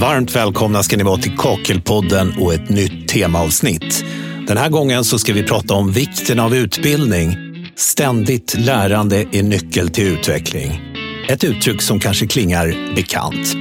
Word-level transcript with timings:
Varmt 0.00 0.36
välkomna 0.36 0.82
ska 0.82 0.96
ni 0.96 1.02
vara 1.02 1.16
till 1.16 1.36
Kakelpodden 1.36 2.34
och 2.38 2.54
ett 2.54 2.68
nytt 2.68 3.08
temaavsnitt. 3.08 4.04
Den 4.46 4.56
här 4.56 4.68
gången 4.68 5.04
så 5.04 5.18
ska 5.18 5.32
vi 5.32 5.42
prata 5.42 5.74
om 5.74 5.92
vikten 5.92 6.40
av 6.40 6.54
utbildning. 6.54 7.36
Ständigt 7.76 8.56
lärande 8.58 9.24
är 9.32 9.42
nyckel 9.42 9.88
till 9.88 10.06
utveckling. 10.06 10.80
Ett 11.28 11.44
uttryck 11.44 11.82
som 11.82 12.00
kanske 12.00 12.26
klingar 12.26 12.94
bekant. 12.94 13.54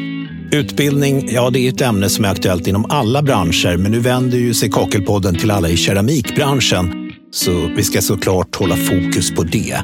Utbildning, 0.52 1.30
ja 1.31 1.49
det 1.49 1.59
är 1.59 1.70
ett 1.70 1.81
ämne 1.81 2.09
som 2.09 2.25
är 2.25 2.30
aktuellt 2.30 2.67
inom 2.67 2.85
alla 2.90 3.21
branscher, 3.21 3.77
men 3.77 3.91
nu 3.91 3.99
vänder 3.99 4.38
ju 4.38 4.53
sig 4.53 4.70
Kakelpodden 4.70 5.35
till 5.35 5.52
alla 5.52 5.70
i 5.70 5.77
keramikbranschen. 5.77 7.12
Så 7.31 7.71
vi 7.76 7.84
ska 7.84 8.02
såklart 8.02 8.55
hålla 8.55 8.76
fokus 8.76 9.35
på 9.35 9.44
det. 9.44 9.77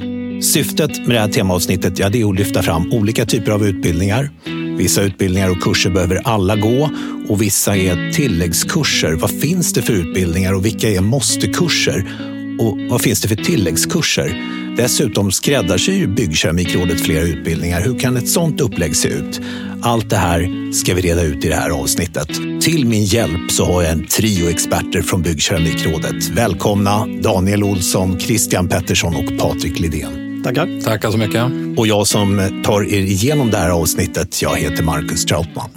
Syftet 0.44 1.08
med 1.08 1.16
det 1.16 1.20
här 1.20 1.28
temaavsnittet 1.32 2.00
ja, 2.00 2.10
det 2.10 2.22
är 2.22 2.30
att 2.30 2.36
lyfta 2.36 2.64
fram 2.64 2.94
olika 2.94 3.26
typer 3.26 3.52
av 3.52 3.68
utbildningar. 3.68 4.30
Vissa 4.78 5.02
utbildningar 5.02 5.50
och 5.50 5.62
kurser 5.62 5.90
behöver 5.90 6.22
alla 6.24 6.56
gå 6.56 6.90
och 7.28 7.42
vissa 7.42 7.78
är 7.78 8.12
tilläggskurser. 8.12 9.14
Vad 9.14 9.32
finns 9.32 9.74
det 9.74 9.82
för 9.82 9.94
utbildningar 9.94 10.54
och 10.54 10.66
vilka 10.66 10.90
är 10.90 11.02
måste-kurser? 11.02 12.06
Och 12.60 12.78
vad 12.90 13.02
finns 13.02 13.22
det 13.22 13.28
för 13.28 13.36
tilläggskurser? 13.36 14.42
Dessutom 14.78 15.32
skräddarsyr 15.32 16.08
Byggkeramikrådet 16.08 17.02
flera 17.02 17.24
utbildningar. 17.24 17.82
Hur 17.82 18.00
kan 18.00 18.18
ett 18.18 18.30
sådant 18.30 18.62
upplägg 18.62 18.96
se 18.96 19.10
ut? 19.10 19.42
Allt 19.82 20.10
det 20.10 20.18
här 20.18 20.72
ska 20.74 20.94
vi 20.94 21.02
reda 21.02 21.24
ut 21.24 21.46
i 21.46 21.50
det 21.50 21.56
här 21.56 21.70
avsnittet. 21.70 22.30
Till 22.62 22.86
min 22.86 23.04
hjälp 23.04 23.52
så 23.52 23.66
har 23.66 23.84
jag 23.84 23.92
en 23.92 24.08
trio 24.08 24.50
experter 24.50 25.02
från 25.02 25.22
Byggkeramikrådet. 25.22 26.30
Välkomna 26.30 27.08
Daniel 27.22 27.64
Olsson, 27.64 28.20
Christian 28.20 28.68
Pettersson 28.68 29.16
och 29.16 29.38
Patrik 29.40 29.80
Lidén. 29.80 30.25
Tackar. 30.46 30.82
Tackar 30.82 31.12
så 31.12 31.18
mycket. 31.18 31.44
Och 31.78 31.88
jag 31.88 32.08
som 32.08 32.62
tar 32.64 32.84
er 32.84 33.00
igenom 33.00 33.52
det 33.52 33.58
här 33.58 33.70
avsnittet, 33.70 34.42
jag 34.42 34.56
heter 34.58 34.84
Marcus 34.84 35.26
Trautman. 35.26 35.70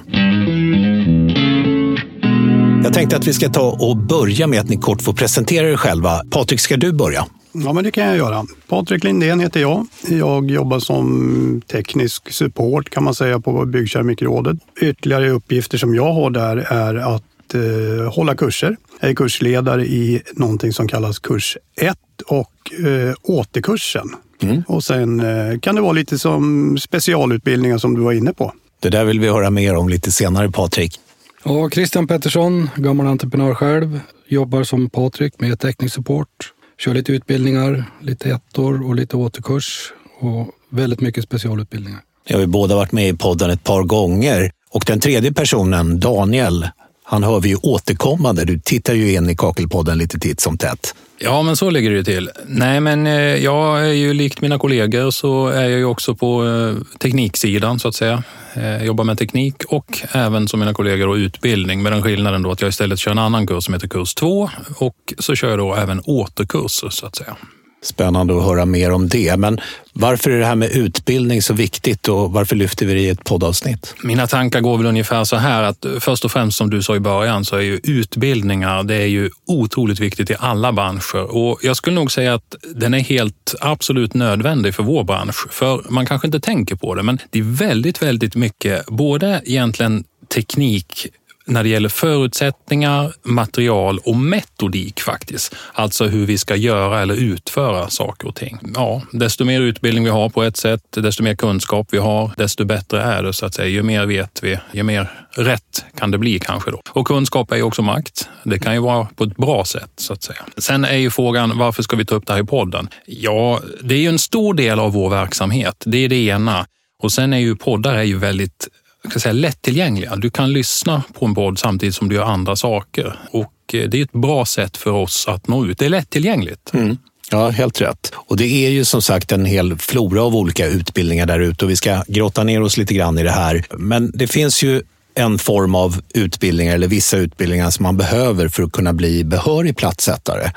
Jag 2.84 2.92
tänkte 2.92 3.16
att 3.16 3.26
vi 3.26 3.32
ska 3.32 3.48
ta 3.48 3.76
och 3.80 3.96
börja 3.96 4.46
med 4.46 4.60
att 4.60 4.68
ni 4.68 4.76
kort 4.76 5.02
får 5.02 5.12
presentera 5.12 5.70
er 5.70 5.76
själva. 5.76 6.20
Patrik, 6.30 6.60
ska 6.60 6.76
du 6.76 6.92
börja? 6.92 7.26
Ja, 7.52 7.72
men 7.72 7.84
det 7.84 7.90
kan 7.90 8.06
jag 8.06 8.16
göra. 8.16 8.46
Patrik 8.68 9.04
Lindén 9.04 9.40
heter 9.40 9.60
jag. 9.60 9.86
Jag 10.08 10.50
jobbar 10.50 10.78
som 10.78 11.62
teknisk 11.66 12.32
support 12.32 12.90
kan 12.90 13.04
man 13.04 13.14
säga 13.14 13.40
på 13.40 13.64
Byggkeramikrådet. 13.64 14.56
Ytterligare 14.80 15.30
uppgifter 15.30 15.78
som 15.78 15.94
jag 15.94 16.12
har 16.12 16.30
där 16.30 16.56
är 16.56 16.94
att 16.94 17.22
eh, 17.54 18.12
hålla 18.12 18.34
kurser. 18.34 18.76
Jag 19.00 19.10
är 19.10 19.14
kursledare 19.14 19.86
i 19.86 20.22
någonting 20.32 20.72
som 20.72 20.88
kallas 20.88 21.18
kurs 21.18 21.56
1 21.80 21.96
och 22.26 22.72
eh, 22.86 23.14
återkursen. 23.22 24.08
Mm. 24.42 24.62
Och 24.66 24.84
sen 24.84 25.20
eh, 25.20 25.58
kan 25.58 25.74
det 25.74 25.80
vara 25.80 25.92
lite 25.92 26.18
som 26.18 26.78
specialutbildningar 26.78 27.78
som 27.78 27.94
du 27.94 28.00
var 28.00 28.12
inne 28.12 28.32
på. 28.32 28.52
Det 28.80 28.88
där 28.88 29.04
vill 29.04 29.20
vi 29.20 29.28
höra 29.28 29.50
mer 29.50 29.74
om 29.76 29.88
lite 29.88 30.12
senare, 30.12 30.50
Patrik. 30.50 31.00
Ja, 31.44 31.70
Christian 31.70 32.06
Pettersson, 32.06 32.70
gammal 32.76 33.06
entreprenör 33.06 33.54
själv, 33.54 34.00
jobbar 34.28 34.62
som 34.62 34.90
Patrik 34.90 35.40
med 35.40 35.60
teknisk 35.60 35.94
support. 35.94 36.52
Kör 36.78 36.94
lite 36.94 37.12
utbildningar, 37.12 37.84
lite 38.02 38.30
ettor 38.30 38.86
och 38.86 38.94
lite 38.94 39.16
återkurs 39.16 39.92
och 40.20 40.48
väldigt 40.70 41.00
mycket 41.00 41.24
specialutbildningar. 41.24 42.00
Jag 42.24 42.36
har 42.36 42.40
ju 42.40 42.46
båda 42.46 42.76
varit 42.76 42.92
med 42.92 43.08
i 43.08 43.16
podden 43.16 43.50
ett 43.50 43.64
par 43.64 43.82
gånger 43.82 44.50
och 44.70 44.84
den 44.86 45.00
tredje 45.00 45.32
personen, 45.32 46.00
Daniel, 46.00 46.68
han 47.10 47.24
hör 47.24 47.40
vi 47.40 47.48
ju 47.48 47.56
återkommande. 47.56 48.44
Du 48.44 48.58
tittar 48.58 48.94
ju 48.94 49.12
in 49.12 49.30
i 49.30 49.36
Kakelpodden 49.36 49.98
lite 49.98 50.18
titt 50.18 50.40
som 50.40 50.58
tätt. 50.58 50.94
Ja, 51.18 51.42
men 51.42 51.56
så 51.56 51.70
ligger 51.70 51.90
det 51.90 51.96
ju 51.96 52.04
till. 52.04 52.30
Nej, 52.46 52.80
men 52.80 53.06
eh, 53.06 53.12
jag 53.14 53.80
är 53.80 53.92
ju 53.92 54.14
likt 54.14 54.40
mina 54.40 54.58
kollegor 54.58 55.10
så 55.10 55.48
är 55.48 55.62
jag 55.62 55.78
ju 55.78 55.84
också 55.84 56.14
på 56.14 56.46
eh, 56.46 56.98
tekniksidan 56.98 57.78
så 57.78 57.88
att 57.88 57.94
säga. 57.94 58.22
Jag 58.54 58.86
jobbar 58.86 59.04
med 59.04 59.18
teknik 59.18 59.54
och 59.68 59.98
även 60.12 60.48
som 60.48 60.60
mina 60.60 60.74
kollegor 60.74 61.08
och 61.08 61.14
utbildning 61.14 61.82
med 61.82 61.92
den 61.92 62.02
skillnaden 62.02 62.42
då 62.42 62.50
att 62.50 62.60
jag 62.60 62.68
istället 62.68 62.98
kör 62.98 63.10
en 63.10 63.18
annan 63.18 63.46
kurs 63.46 63.64
som 63.64 63.74
heter 63.74 63.88
kurs 63.88 64.14
2 64.14 64.50
och 64.76 65.14
så 65.18 65.34
kör 65.34 65.48
jag 65.48 65.58
då 65.58 65.74
även 65.74 66.00
återkurser 66.04 66.88
så 66.88 67.06
att 67.06 67.16
säga. 67.16 67.36
Spännande 67.82 68.36
att 68.36 68.44
höra 68.44 68.64
mer 68.64 68.90
om 68.90 69.08
det. 69.08 69.36
Men 69.36 69.60
varför 69.92 70.30
är 70.30 70.38
det 70.38 70.46
här 70.46 70.54
med 70.54 70.70
utbildning 70.70 71.42
så 71.42 71.54
viktigt 71.54 72.08
och 72.08 72.32
varför 72.32 72.56
lyfter 72.56 72.86
vi 72.86 72.94
det 72.94 73.00
i 73.00 73.08
ett 73.08 73.24
poddavsnitt? 73.24 73.94
Mina 74.02 74.26
tankar 74.26 74.60
går 74.60 74.76
väl 74.76 74.86
ungefär 74.86 75.24
så 75.24 75.36
här 75.36 75.62
att 75.62 75.86
först 76.00 76.24
och 76.24 76.32
främst 76.32 76.58
som 76.58 76.70
du 76.70 76.82
sa 76.82 76.96
i 76.96 77.00
början 77.00 77.44
så 77.44 77.56
är 77.56 77.60
ju 77.60 77.80
utbildningar 77.84 78.82
det 78.82 78.94
är 78.94 79.06
ju 79.06 79.30
otroligt 79.46 80.00
viktigt 80.00 80.30
i 80.30 80.34
alla 80.38 80.72
branscher 80.72 81.36
och 81.36 81.58
jag 81.62 81.76
skulle 81.76 81.96
nog 81.96 82.12
säga 82.12 82.34
att 82.34 82.54
den 82.74 82.94
är 82.94 83.00
helt 83.00 83.54
absolut 83.60 84.14
nödvändig 84.14 84.74
för 84.74 84.82
vår 84.82 85.04
bransch. 85.04 85.46
För 85.50 85.84
man 85.88 86.06
kanske 86.06 86.28
inte 86.28 86.40
tänker 86.40 86.74
på 86.74 86.94
det, 86.94 87.02
men 87.02 87.18
det 87.30 87.38
är 87.38 87.42
väldigt, 87.42 88.02
väldigt 88.02 88.34
mycket 88.34 88.86
både 88.86 89.42
egentligen 89.44 90.04
teknik 90.34 91.06
när 91.48 91.62
det 91.62 91.68
gäller 91.68 91.88
förutsättningar, 91.88 93.12
material 93.22 93.98
och 94.04 94.16
metodik 94.16 95.00
faktiskt. 95.00 95.54
Alltså 95.72 96.04
hur 96.04 96.26
vi 96.26 96.38
ska 96.38 96.56
göra 96.56 97.02
eller 97.02 97.14
utföra 97.14 97.88
saker 97.88 98.28
och 98.28 98.34
ting. 98.34 98.58
Ja, 98.74 99.02
desto 99.12 99.44
mer 99.44 99.60
utbildning 99.60 100.04
vi 100.04 100.10
har 100.10 100.28
på 100.28 100.42
ett 100.42 100.56
sätt, 100.56 100.82
desto 100.90 101.22
mer 101.22 101.34
kunskap 101.34 101.88
vi 101.90 101.98
har, 101.98 102.30
desto 102.36 102.64
bättre 102.64 103.02
är 103.02 103.22
det 103.22 103.32
så 103.32 103.46
att 103.46 103.54
säga. 103.54 103.68
Ju 103.68 103.82
mer 103.82 104.06
vet 104.06 104.42
vi, 104.42 104.58
ju 104.72 104.82
mer 104.82 105.10
rätt 105.30 105.84
kan 105.98 106.10
det 106.10 106.18
bli 106.18 106.38
kanske 106.38 106.70
då. 106.70 106.82
Och 106.90 107.06
kunskap 107.06 107.52
är 107.52 107.56
ju 107.56 107.62
också 107.62 107.82
makt. 107.82 108.28
Det 108.44 108.58
kan 108.58 108.74
ju 108.74 108.80
vara 108.80 109.08
på 109.16 109.24
ett 109.24 109.36
bra 109.36 109.64
sätt 109.64 109.90
så 109.96 110.12
att 110.12 110.22
säga. 110.22 110.46
Sen 110.58 110.84
är 110.84 110.96
ju 110.96 111.10
frågan 111.10 111.58
varför 111.58 111.82
ska 111.82 111.96
vi 111.96 112.04
ta 112.04 112.14
upp 112.14 112.26
det 112.26 112.32
här 112.32 112.40
i 112.40 112.46
podden? 112.46 112.88
Ja, 113.06 113.60
det 113.80 113.94
är 113.94 113.98
ju 113.98 114.08
en 114.08 114.18
stor 114.18 114.54
del 114.54 114.78
av 114.78 114.92
vår 114.92 115.10
verksamhet. 115.10 115.82
Det 115.86 116.04
är 116.04 116.08
det 116.08 116.26
ena. 116.26 116.66
Och 117.02 117.12
sen 117.12 117.32
är 117.32 117.38
ju 117.38 117.56
poddar 117.56 117.94
är 117.94 118.02
ju 118.02 118.18
väldigt 118.18 118.68
ska 119.10 119.20
säga, 119.20 119.32
lättillgängliga. 119.32 120.16
Du 120.16 120.30
kan 120.30 120.52
lyssna 120.52 121.02
på 121.12 121.26
en 121.26 121.34
podd 121.34 121.58
samtidigt 121.58 121.94
som 121.94 122.08
du 122.08 122.14
gör 122.14 122.24
andra 122.24 122.56
saker 122.56 123.18
och 123.30 123.52
eh, 123.72 123.88
det 123.88 123.98
är 123.98 124.02
ett 124.02 124.12
bra 124.12 124.44
sätt 124.44 124.76
för 124.76 124.90
oss 124.90 125.28
att 125.28 125.48
nå 125.48 125.66
ut. 125.66 125.78
Det 125.78 125.84
är 125.84 125.90
lättillgängligt. 125.90 126.74
Mm. 126.74 126.98
Ja, 127.30 127.48
helt 127.48 127.80
rätt. 127.80 128.12
Och 128.14 128.36
det 128.36 128.66
är 128.66 128.70
ju 128.70 128.84
som 128.84 129.02
sagt 129.02 129.32
en 129.32 129.44
hel 129.44 129.78
flora 129.78 130.22
av 130.22 130.36
olika 130.36 130.66
utbildningar 130.66 131.26
där 131.26 131.40
ute 131.40 131.64
och 131.64 131.70
vi 131.70 131.76
ska 131.76 132.02
grotta 132.08 132.44
ner 132.44 132.62
oss 132.62 132.76
lite 132.76 132.94
grann 132.94 133.18
i 133.18 133.22
det 133.22 133.30
här. 133.30 133.64
Men 133.70 134.10
det 134.14 134.26
finns 134.26 134.62
ju 134.62 134.82
en 135.14 135.38
form 135.38 135.74
av 135.74 136.00
utbildningar 136.14 136.74
eller 136.74 136.88
vissa 136.88 137.16
utbildningar 137.16 137.70
som 137.70 137.82
man 137.82 137.96
behöver 137.96 138.48
för 138.48 138.62
att 138.62 138.72
kunna 138.72 138.92
bli 138.92 139.24
behörig 139.24 139.76
platssättare. 139.76 140.50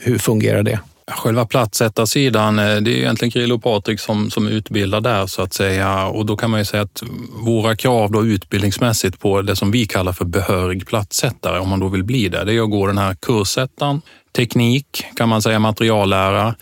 Hur 0.00 0.18
fungerar 0.18 0.62
det? 0.62 0.80
Själva 1.10 1.46
plattsättarsidan, 1.46 2.58
eh, 2.58 2.76
det 2.76 2.90
är 2.90 2.96
egentligen 2.96 3.32
Krill 3.32 3.52
och 3.52 3.62
Patrik 3.62 4.00
som, 4.00 4.30
som 4.30 4.46
utbildar 4.46 5.00
där 5.00 5.26
så 5.26 5.42
att 5.42 5.54
säga. 5.54 6.06
Och 6.06 6.26
då 6.26 6.36
kan 6.36 6.50
man 6.50 6.60
ju 6.60 6.64
säga 6.64 6.82
att 6.82 7.02
våra 7.32 7.76
krav 7.76 8.10
då 8.10 8.26
utbildningsmässigt 8.26 9.20
på 9.20 9.42
det 9.42 9.56
som 9.56 9.70
vi 9.70 9.86
kallar 9.86 10.12
för 10.12 10.24
behörig 10.24 10.86
plattsättare, 10.86 11.58
om 11.58 11.68
man 11.68 11.80
då 11.80 11.88
vill 11.88 12.04
bli 12.04 12.28
det, 12.28 12.44
det 12.44 12.54
är 12.54 12.62
att 12.62 12.70
gå 12.70 12.86
den 12.86 12.98
här 12.98 13.14
kursettan, 13.14 14.02
teknik 14.36 15.04
kan 15.16 15.28
man 15.28 15.42
säga, 15.42 15.58
materiallära 15.58 16.54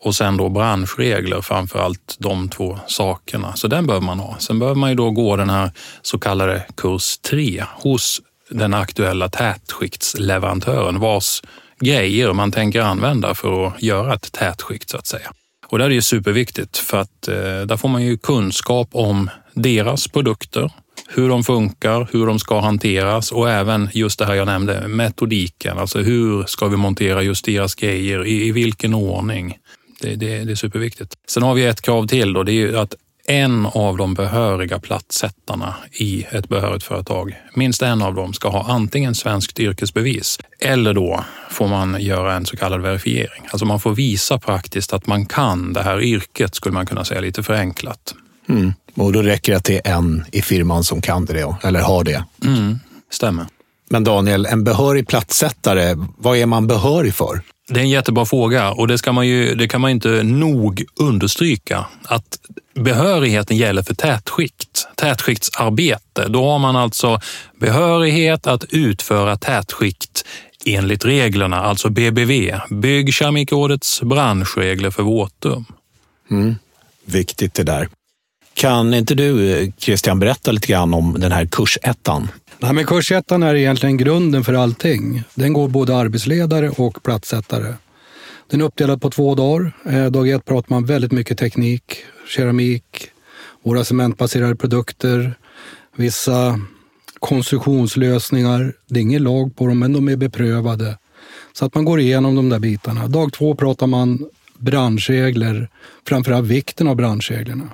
och 0.00 0.14
sen 0.14 0.36
då 0.36 0.48
branschregler, 0.48 1.40
framför 1.40 1.78
allt 1.78 2.16
de 2.18 2.48
två 2.48 2.78
sakerna. 2.86 3.56
Så 3.56 3.68
den 3.68 3.86
behöver 3.86 4.06
man 4.06 4.18
ha. 4.20 4.36
Sen 4.38 4.58
behöver 4.58 4.80
man 4.80 4.90
ju 4.90 4.96
då 4.96 5.10
gå 5.10 5.36
den 5.36 5.50
här 5.50 5.70
så 6.02 6.18
kallade 6.18 6.66
kurs 6.74 7.18
3 7.18 7.64
hos 7.82 8.20
den 8.50 8.74
aktuella 8.74 9.28
tätskiktsleverantören 9.28 11.00
vars 11.00 11.42
grejer 11.80 12.32
man 12.32 12.52
tänker 12.52 12.80
använda 12.80 13.34
för 13.34 13.66
att 13.66 13.82
göra 13.82 14.14
ett 14.14 14.32
tätskikt 14.32 14.90
så 14.90 14.96
att 14.96 15.06
säga. 15.06 15.32
Och 15.66 15.78
det 15.78 15.84
är 15.84 15.90
ju 15.90 16.02
superviktigt 16.02 16.76
för 16.78 16.98
att 16.98 17.28
eh, 17.28 17.34
där 17.34 17.76
får 17.76 17.88
man 17.88 18.02
ju 18.02 18.18
kunskap 18.18 18.88
om 18.92 19.30
deras 19.54 20.08
produkter, 20.08 20.72
hur 21.08 21.28
de 21.28 21.44
funkar, 21.44 22.08
hur 22.12 22.26
de 22.26 22.38
ska 22.38 22.60
hanteras 22.60 23.32
och 23.32 23.50
även 23.50 23.88
just 23.92 24.18
det 24.18 24.26
här 24.26 24.34
jag 24.34 24.46
nämnde, 24.46 24.88
metodiken. 24.88 25.78
Alltså 25.78 25.98
hur 25.98 26.44
ska 26.44 26.68
vi 26.68 26.76
montera 26.76 27.22
just 27.22 27.44
deras 27.44 27.74
grejer, 27.74 28.26
i, 28.26 28.46
i 28.46 28.52
vilken 28.52 28.94
ordning? 28.94 29.56
Det, 30.00 30.14
det, 30.14 30.44
det, 30.44 30.52
är 30.52 30.56
superviktigt. 30.56 31.14
Sen 31.28 31.42
har 31.42 31.54
vi 31.54 31.66
ett 31.66 31.82
krav 31.82 32.06
till 32.06 32.32
då, 32.32 32.42
det 32.42 32.52
är 32.52 32.54
ju 32.54 32.78
att 32.78 32.94
en 33.28 33.66
av 33.66 33.96
de 33.96 34.14
behöriga 34.14 34.78
platssättarna 34.78 35.74
i 35.92 36.26
ett 36.30 36.48
behörigt 36.48 36.84
företag, 36.84 37.36
minst 37.54 37.82
en 37.82 38.02
av 38.02 38.14
dem 38.14 38.32
ska 38.32 38.48
ha 38.48 38.72
antingen 38.72 39.14
svenskt 39.14 39.60
yrkesbevis 39.60 40.38
eller 40.60 40.94
då 40.94 41.24
får 41.50 41.68
man 41.68 42.00
göra 42.00 42.34
en 42.34 42.46
så 42.46 42.56
kallad 42.56 42.80
verifiering. 42.80 43.42
Alltså 43.50 43.66
man 43.66 43.80
får 43.80 43.94
visa 43.94 44.38
praktiskt 44.38 44.92
att 44.92 45.06
man 45.06 45.26
kan 45.26 45.72
det 45.72 45.82
här 45.82 46.00
yrket, 46.00 46.54
skulle 46.54 46.72
man 46.72 46.86
kunna 46.86 47.04
säga 47.04 47.20
lite 47.20 47.42
förenklat. 47.42 48.14
Mm. 48.48 48.72
Och 48.94 49.12
då 49.12 49.22
räcker 49.22 49.52
det 49.52 49.58
att 49.58 49.64
det 49.64 49.88
är 49.88 49.92
en 49.92 50.24
i 50.32 50.42
firman 50.42 50.84
som 50.84 51.00
kan 51.00 51.24
det, 51.24 51.56
eller 51.62 51.80
har 51.80 52.04
det? 52.04 52.24
Mm, 52.44 52.78
stämmer. 53.10 53.46
Men 53.90 54.04
Daniel, 54.04 54.46
en 54.46 54.64
behörig 54.64 55.08
platssättare, 55.08 55.94
vad 56.18 56.36
är 56.36 56.46
man 56.46 56.66
behörig 56.66 57.14
för? 57.14 57.40
Det 57.68 57.80
är 57.80 57.84
en 57.84 57.90
jättebra 57.90 58.26
fråga 58.26 58.70
och 58.72 58.88
det, 58.88 58.98
ska 58.98 59.12
man 59.12 59.26
ju, 59.26 59.54
det 59.54 59.68
kan 59.68 59.80
man 59.80 59.90
inte 59.90 60.22
nog 60.22 60.84
understryka. 61.00 61.86
Att 62.04 62.38
behörigheten 62.78 63.56
gäller 63.56 63.82
för 63.82 63.94
tätskikt, 63.94 64.88
tätskiktsarbete. 64.94 66.28
Då 66.28 66.50
har 66.50 66.58
man 66.58 66.76
alltså 66.76 67.20
behörighet 67.60 68.46
att 68.46 68.64
utföra 68.64 69.36
tätskikt 69.36 70.24
enligt 70.66 71.04
reglerna, 71.04 71.56
alltså 71.56 71.90
BBV, 71.90 72.54
Byggkeramikrådets 72.70 74.02
branschregler 74.02 74.90
för 74.90 75.02
våtrum. 75.02 75.64
Mm. 76.30 76.54
Viktigt 77.04 77.54
det 77.54 77.62
där. 77.62 77.88
Kan 78.54 78.94
inte 78.94 79.14
du, 79.14 79.72
Christian, 79.78 80.20
berätta 80.20 80.52
lite 80.52 80.66
grann 80.66 80.94
om 80.94 81.16
den 81.18 81.32
här 81.32 81.46
kursettan? 81.46 82.28
Nej, 82.58 82.72
men 82.72 82.86
kursettan 82.86 83.42
är 83.42 83.54
egentligen 83.54 83.96
grunden 83.96 84.44
för 84.44 84.54
allting. 84.54 85.22
Den 85.34 85.52
går 85.52 85.68
både 85.68 85.96
arbetsledare 85.96 86.70
och 86.70 87.02
platssättare. 87.02 87.74
Den 88.50 88.60
är 88.60 88.64
uppdelad 88.64 89.02
på 89.02 89.10
två 89.10 89.34
dagar. 89.34 89.72
Eh, 89.84 90.06
dag 90.06 90.28
ett 90.28 90.44
pratar 90.44 90.74
man 90.74 90.84
väldigt 90.84 91.12
mycket 91.12 91.38
teknik, 91.38 91.82
keramik, 92.28 93.10
våra 93.62 93.84
cementbaserade 93.84 94.56
produkter, 94.56 95.34
vissa 95.96 96.60
konstruktionslösningar. 97.18 98.72
Det 98.86 99.00
är 99.00 99.02
ingen 99.02 99.22
lag 99.22 99.56
på 99.56 99.66
dem, 99.66 99.78
men 99.78 99.92
de 99.92 100.08
är 100.08 100.16
beprövade. 100.16 100.98
Så 101.52 101.64
att 101.64 101.74
man 101.74 101.84
går 101.84 102.00
igenom 102.00 102.34
de 102.34 102.48
där 102.48 102.58
bitarna. 102.58 103.08
Dag 103.08 103.32
två 103.32 103.54
pratar 103.54 103.86
man 103.86 104.28
branschregler, 104.58 105.68
framförallt 106.08 106.46
vikten 106.46 106.88
av 106.88 106.96
branschreglerna. 106.96 107.68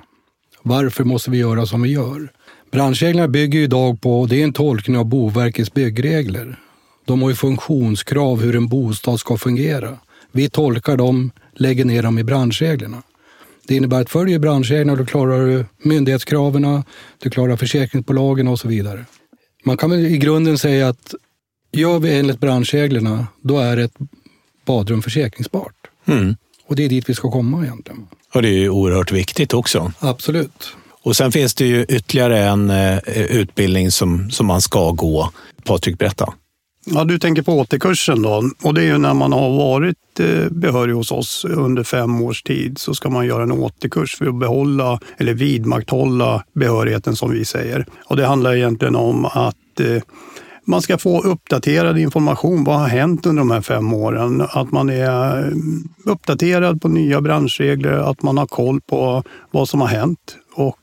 Varför 0.61 1.03
måste 1.03 1.31
vi 1.31 1.37
göra 1.37 1.65
som 1.65 1.81
vi 1.81 1.89
gör? 1.89 2.31
Branschreglerna 2.71 3.27
bygger 3.27 3.59
idag 3.59 4.01
på, 4.01 4.25
det 4.25 4.39
är 4.39 4.43
en 4.43 4.53
tolkning 4.53 4.97
av 4.97 5.05
Boverkets 5.05 5.73
byggregler. 5.73 6.59
De 7.05 7.21
har 7.21 7.29
ju 7.29 7.35
funktionskrav 7.35 8.41
hur 8.41 8.55
en 8.55 8.67
bostad 8.67 9.19
ska 9.19 9.37
fungera. 9.37 9.97
Vi 10.31 10.49
tolkar 10.49 10.97
dem, 10.97 11.31
lägger 11.53 11.85
ner 11.85 12.03
dem 12.03 12.19
i 12.19 12.23
branschreglerna. 12.23 13.03
Det 13.67 13.75
innebär 13.75 14.01
att 14.01 14.09
följer 14.09 14.39
branschreglerna 14.39 14.95
då 14.95 15.05
klarar 15.05 15.45
du 15.47 15.65
myndighetskraven, 15.83 16.83
du 17.19 17.29
klarar 17.29 17.57
försäkringsbolagen 17.57 18.47
och 18.47 18.59
så 18.59 18.67
vidare. 18.67 19.05
Man 19.63 19.77
kan 19.77 19.89
väl 19.89 20.05
i 20.05 20.17
grunden 20.17 20.57
säga 20.57 20.87
att 20.87 21.13
gör 21.71 21.99
vi 21.99 22.19
enligt 22.19 22.39
branschreglerna, 22.39 23.27
då 23.41 23.59
är 23.59 23.77
ett 23.77 23.93
badrum 24.65 25.01
försäkringsbart. 25.01 25.75
Mm. 26.05 26.35
Och 26.67 26.75
det 26.75 26.85
är 26.85 26.89
dit 26.89 27.09
vi 27.09 27.13
ska 27.13 27.31
komma 27.31 27.63
egentligen. 27.63 28.07
Och 28.33 28.41
det 28.41 28.47
är 28.47 28.59
ju 28.59 28.69
oerhört 28.69 29.11
viktigt 29.11 29.53
också. 29.53 29.91
Absolut. 29.99 30.75
Och 31.01 31.15
sen 31.15 31.31
finns 31.31 31.53
det 31.53 31.65
ju 31.65 31.83
ytterligare 31.83 32.39
en 32.39 32.69
eh, 32.69 32.99
utbildning 33.15 33.91
som, 33.91 34.31
som 34.31 34.45
man 34.45 34.61
ska 34.61 34.91
gå. 34.91 35.31
Patrik, 35.63 35.97
berätta. 35.97 36.33
Ja, 36.87 37.03
du 37.03 37.19
tänker 37.19 37.41
på 37.41 37.53
återkursen 37.53 38.21
då. 38.21 38.49
Och 38.63 38.73
det 38.73 38.81
är 38.81 38.85
ju 38.85 38.97
när 38.97 39.13
man 39.13 39.33
har 39.33 39.57
varit 39.57 40.19
eh, 40.19 40.49
behörig 40.51 40.93
hos 40.93 41.11
oss 41.11 41.45
under 41.49 41.83
fem 41.83 42.21
års 42.21 42.43
tid 42.43 42.77
så 42.77 42.93
ska 42.93 43.09
man 43.09 43.25
göra 43.25 43.43
en 43.43 43.51
återkurs 43.51 44.15
för 44.15 44.27
att 44.27 44.39
behålla 44.39 44.99
eller 45.17 45.33
vidmakthålla 45.33 46.43
behörigheten 46.53 47.15
som 47.15 47.31
vi 47.31 47.45
säger. 47.45 47.85
Och 48.05 48.17
det 48.17 48.25
handlar 48.25 48.55
egentligen 48.55 48.95
om 48.95 49.25
att 49.25 49.79
eh, 49.79 50.03
man 50.65 50.81
ska 50.81 50.97
få 50.97 51.21
uppdaterad 51.21 51.97
information. 51.97 52.63
Vad 52.63 52.79
har 52.79 52.87
hänt 52.87 53.25
under 53.25 53.41
de 53.41 53.51
här 53.51 53.61
fem 53.61 53.93
åren? 53.93 54.47
Att 54.49 54.71
man 54.71 54.89
är 54.89 55.37
eh, 55.39 55.53
uppdaterad 56.05 56.81
på 56.81 56.87
nya 56.87 57.21
branschregler, 57.21 57.91
att 57.91 58.21
man 58.21 58.37
har 58.37 58.47
koll 58.47 58.81
på 58.81 59.23
vad 59.51 59.69
som 59.69 59.81
har 59.81 59.87
hänt. 59.87 60.37
Och 60.53 60.79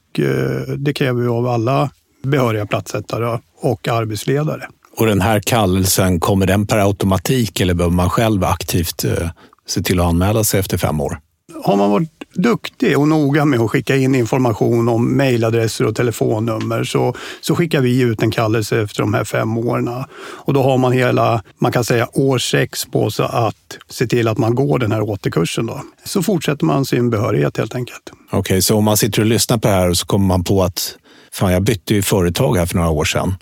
det 0.76 0.93
kräver 0.93 1.22
vi 1.22 1.28
av 1.28 1.46
alla 1.46 1.90
behöriga 2.22 2.66
platssättare 2.66 3.38
och 3.60 3.88
arbetsledare. 3.88 4.69
Och 5.02 5.08
den 5.08 5.20
här 5.20 5.40
kallelsen, 5.40 6.20
kommer 6.20 6.46
den 6.46 6.66
per 6.66 6.78
automatik 6.78 7.60
eller 7.60 7.75
behöver 7.75 7.94
man 7.94 8.10
själv 8.10 8.44
aktivt 8.44 9.04
eh, 9.04 9.28
se 9.69 9.82
till 9.82 10.00
att 10.00 10.06
anmäla 10.06 10.44
sig 10.44 10.60
efter 10.60 10.78
fem 10.78 11.00
år? 11.00 11.19
Har 11.64 11.76
man 11.76 11.90
varit 11.90 12.10
duktig 12.34 12.99
och 12.99 13.08
noga 13.08 13.44
med 13.44 13.60
att 13.60 13.70
skicka 13.70 13.96
in 13.96 14.14
information 14.14 14.88
om 14.88 15.16
mejladresser 15.16 15.87
och 15.87 15.96
telefonnummer 15.96 16.84
så, 16.84 17.14
så 17.40 17.54
skickar 17.54 17.81
vi 17.81 18.00
ut 18.00 18.22
en 18.22 18.31
kallelse 18.31 18.82
efter 18.82 19.02
de 19.02 19.14
här 19.14 19.25
fem 19.25 19.58
åren. 19.58 19.90
Och 20.19 20.52
då 20.52 20.62
har 20.62 20.78
man 20.78 20.93
hela, 20.93 21.43
man 21.58 21.72
kan 21.72 21.84
säga 21.84 22.08
år 22.12 22.38
sex 22.38 22.84
på 22.84 23.10
sig 23.10 23.26
att 23.31 23.78
se 23.88 24.06
till 24.06 24.28
att 24.28 24.38
man 24.38 24.54
går 24.54 24.78
den 24.78 24.93
här 24.93 25.02
återkursen. 25.02 25.66
Då. 25.66 25.81
Så 26.04 26.22
fortsätter 26.22 26.64
man 26.64 26.84
sin 26.84 27.10
behörighet 27.10 27.56
helt 27.56 27.75
enkelt. 27.75 28.12
Okej, 28.26 28.38
okay, 28.38 28.62
så 28.62 28.76
om 28.76 28.84
man 28.84 28.96
sitter 28.96 29.20
och 29.22 29.26
lyssnar 29.26 29.58
på 29.58 29.69
det 29.69 29.75
här 29.75 29.94
så 29.94 30.06
kommer 30.06 30.26
man 30.26 30.44
på 30.44 30.62
att 30.62 30.96
fan, 31.32 31.52
jag 31.52 31.62
bytte 31.62 31.94
ju 31.94 32.02
företag 32.02 32.56
här 32.56 32.66
för 32.66 32.76
några 32.76 32.90
år 32.90 33.04
sedan. 33.04 33.34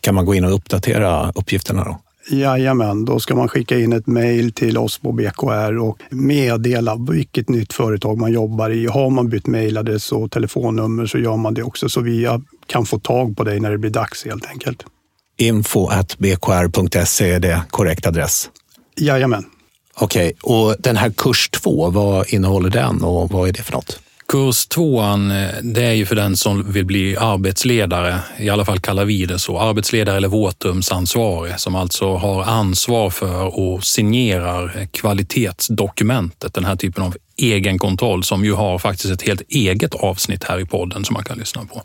Kan 0.00 0.14
man 0.14 0.24
gå 0.24 0.34
in 0.34 0.44
och 0.44 0.54
uppdatera 0.54 1.32
uppgifterna 1.34 1.84
då? 1.84 1.98
Jajamän, 2.30 3.04
då 3.04 3.20
ska 3.20 3.34
man 3.34 3.48
skicka 3.48 3.78
in 3.78 3.92
ett 3.92 4.06
mejl 4.06 4.52
till 4.52 4.78
oss 4.78 4.98
på 4.98 5.12
BKR 5.12 5.78
och 5.78 5.98
meddela 6.10 6.96
vilket 7.10 7.48
nytt 7.48 7.72
företag 7.72 8.18
man 8.18 8.32
jobbar 8.32 8.70
i. 8.70 8.86
Har 8.86 9.10
man 9.10 9.28
bytt 9.28 9.46
mejladress 9.46 10.12
och 10.12 10.30
telefonnummer 10.30 11.06
så 11.06 11.18
gör 11.18 11.36
man 11.36 11.54
det 11.54 11.62
också 11.62 11.88
så 11.88 12.00
vi 12.00 12.28
kan 12.66 12.86
få 12.86 12.98
tag 12.98 13.36
på 13.36 13.44
dig 13.44 13.60
när 13.60 13.70
det 13.70 13.78
blir 13.78 13.90
dags 13.90 14.24
helt 14.24 14.46
enkelt. 14.46 14.84
Info 15.36 15.88
bkr.se 16.18 17.30
är 17.30 17.40
det 17.40 17.62
korrekt 17.70 18.06
adress? 18.06 18.50
Jajamän. 18.96 19.44
Okej, 19.94 20.32
och 20.42 20.74
den 20.78 20.96
här 20.96 21.10
kurs 21.10 21.48
två, 21.50 21.90
vad 21.90 22.28
innehåller 22.28 22.70
den 22.70 23.02
och 23.02 23.30
vad 23.30 23.48
är 23.48 23.52
det 23.52 23.62
för 23.62 23.72
något? 23.72 24.00
Kurs 24.32 24.66
tvåan, 24.66 25.30
eh, 25.30 25.48
det 25.62 25.84
är 25.84 25.92
ju 25.92 26.06
för 26.06 26.14
den 26.14 26.36
som 26.36 26.72
vill 26.72 26.84
bli 26.84 27.16
arbetsledare, 27.16 28.20
i 28.38 28.50
alla 28.50 28.64
fall 28.64 28.80
kallar 28.80 29.04
vi 29.04 29.26
det 29.26 29.38
så, 29.38 29.58
arbetsledare 29.58 30.16
eller 30.16 30.28
våtrumsansvarig 30.28 31.60
som 31.60 31.74
alltså 31.74 32.14
har 32.14 32.42
ansvar 32.42 33.10
för 33.10 33.58
och 33.58 33.84
signerar 33.84 34.86
kvalitetsdokumentet, 34.92 36.54
den 36.54 36.64
här 36.64 36.76
typen 36.76 37.04
av 37.04 37.16
egenkontroll 37.36 38.24
som 38.24 38.44
ju 38.44 38.52
har 38.52 38.78
faktiskt 38.78 39.12
ett 39.12 39.22
helt 39.22 39.42
eget 39.48 39.94
avsnitt 39.94 40.44
här 40.44 40.60
i 40.60 40.64
podden 40.64 41.04
som 41.04 41.14
man 41.14 41.24
kan 41.24 41.38
lyssna 41.38 41.64
på. 41.64 41.82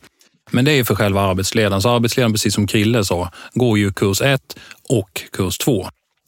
Men 0.51 0.66
det 0.66 0.72
är 0.72 0.75
ju 0.75 0.86
för 0.86 0.95
själva 0.95 1.22
arbetsledaren, 1.22 1.81
så 1.81 1.90
arbetsledaren, 1.90 2.31
precis 2.31 2.54
som 2.54 2.68
Krille 2.68 3.06
sa, 3.06 3.31
går 3.54 3.78
ju 3.78 3.94
kurs 3.94 4.22
1 4.22 4.42
och 4.90 5.22
kurs 5.31 5.57
2. 5.57 5.88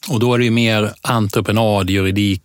Och 0.10 0.20
då 0.20 0.34
är 0.34 0.40
det 0.40 0.52
mer 0.52 0.94
entreprenad, 1.02 1.90
juridik, 1.90 2.42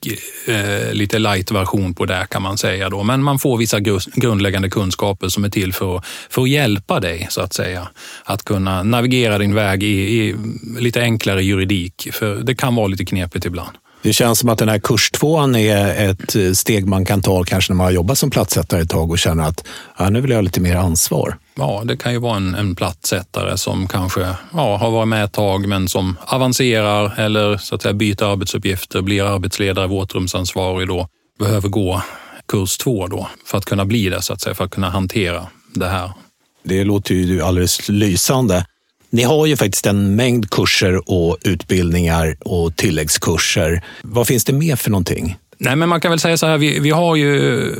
eh, 0.46 0.92
lite 0.92 1.18
light-version 1.18 1.94
på 1.94 2.06
det 2.06 2.26
kan 2.30 2.42
man 2.42 2.58
säga. 2.58 2.88
Då. 2.88 3.02
Men 3.02 3.22
man 3.22 3.38
får 3.38 3.58
vissa 3.58 3.80
grundläggande 4.14 4.70
kunskaper 4.70 5.28
som 5.28 5.44
är 5.44 5.48
till 5.48 5.72
för, 5.72 6.02
för 6.30 6.42
att 6.42 6.48
hjälpa 6.48 7.00
dig, 7.00 7.26
så 7.30 7.40
att 7.40 7.52
säga. 7.52 7.88
Att 8.24 8.44
kunna 8.44 8.82
navigera 8.82 9.38
din 9.38 9.54
väg 9.54 9.82
i, 9.82 9.86
i 9.88 10.36
lite 10.78 11.00
enklare 11.00 11.42
juridik, 11.42 12.08
för 12.12 12.34
det 12.34 12.54
kan 12.54 12.74
vara 12.74 12.86
lite 12.86 13.04
knepigt 13.04 13.44
ibland. 13.44 13.76
Det 14.02 14.12
känns 14.12 14.38
som 14.38 14.48
att 14.48 14.58
den 14.58 14.68
här 14.68 14.78
kurs 14.78 15.10
tvåan 15.10 15.56
är 15.56 16.10
ett 16.10 16.58
steg 16.58 16.86
man 16.86 17.04
kan 17.04 17.22
ta 17.22 17.44
kanske 17.44 17.72
när 17.72 17.76
man 17.76 17.84
har 17.84 17.92
jobbat 17.92 18.18
som 18.18 18.30
platssättare 18.30 18.80
ett 18.80 18.90
tag 18.90 19.10
och 19.10 19.18
känner 19.18 19.48
att 19.48 19.64
ja, 19.98 20.10
nu 20.10 20.20
vill 20.20 20.30
jag 20.30 20.38
ha 20.38 20.42
lite 20.42 20.60
mer 20.60 20.76
ansvar. 20.76 21.36
Ja, 21.54 21.82
det 21.84 21.96
kan 21.96 22.12
ju 22.12 22.18
vara 22.18 22.36
en, 22.36 22.54
en 22.54 22.76
platssättare 22.76 23.58
som 23.58 23.88
kanske 23.88 24.20
ja, 24.52 24.76
har 24.76 24.90
varit 24.90 25.08
med 25.08 25.24
ett 25.24 25.32
tag 25.32 25.68
men 25.68 25.88
som 25.88 26.16
avancerar 26.20 27.14
eller 27.18 27.56
så 27.56 27.74
att 27.74 27.82
säga, 27.82 27.94
byter 27.94 28.32
arbetsuppgifter, 28.32 29.02
blir 29.02 29.34
arbetsledare, 29.34 29.86
våtrumsansvarig 29.86 30.88
då, 30.88 31.08
behöver 31.38 31.68
gå 31.68 32.02
kurs 32.48 32.76
två 32.76 33.06
då 33.06 33.28
för 33.46 33.58
att 33.58 33.64
kunna 33.64 33.84
bli 33.84 34.08
det, 34.08 34.22
så 34.22 34.32
att 34.32 34.40
säga, 34.40 34.54
för 34.54 34.64
att 34.64 34.70
kunna 34.70 34.90
hantera 34.90 35.46
det 35.74 35.88
här. 35.88 36.12
Det 36.64 36.84
låter 36.84 37.14
ju 37.14 37.42
alldeles 37.42 37.88
lysande. 37.88 38.64
Ni 39.12 39.22
har 39.22 39.46
ju 39.46 39.56
faktiskt 39.56 39.86
en 39.86 40.16
mängd 40.16 40.50
kurser 40.50 41.10
och 41.10 41.38
utbildningar 41.44 42.36
och 42.40 42.76
tilläggskurser. 42.76 43.84
Vad 44.02 44.26
finns 44.26 44.44
det 44.44 44.52
mer 44.52 44.76
för 44.76 44.90
någonting? 44.90 45.36
Nej, 45.62 45.76
men 45.76 45.88
man 45.88 46.00
kan 46.00 46.10
väl 46.10 46.18
säga 46.18 46.36
så 46.36 46.46
här, 46.46 46.58
vi, 46.58 46.78
vi 46.78 46.90
har 46.90 47.16
ju 47.16 47.74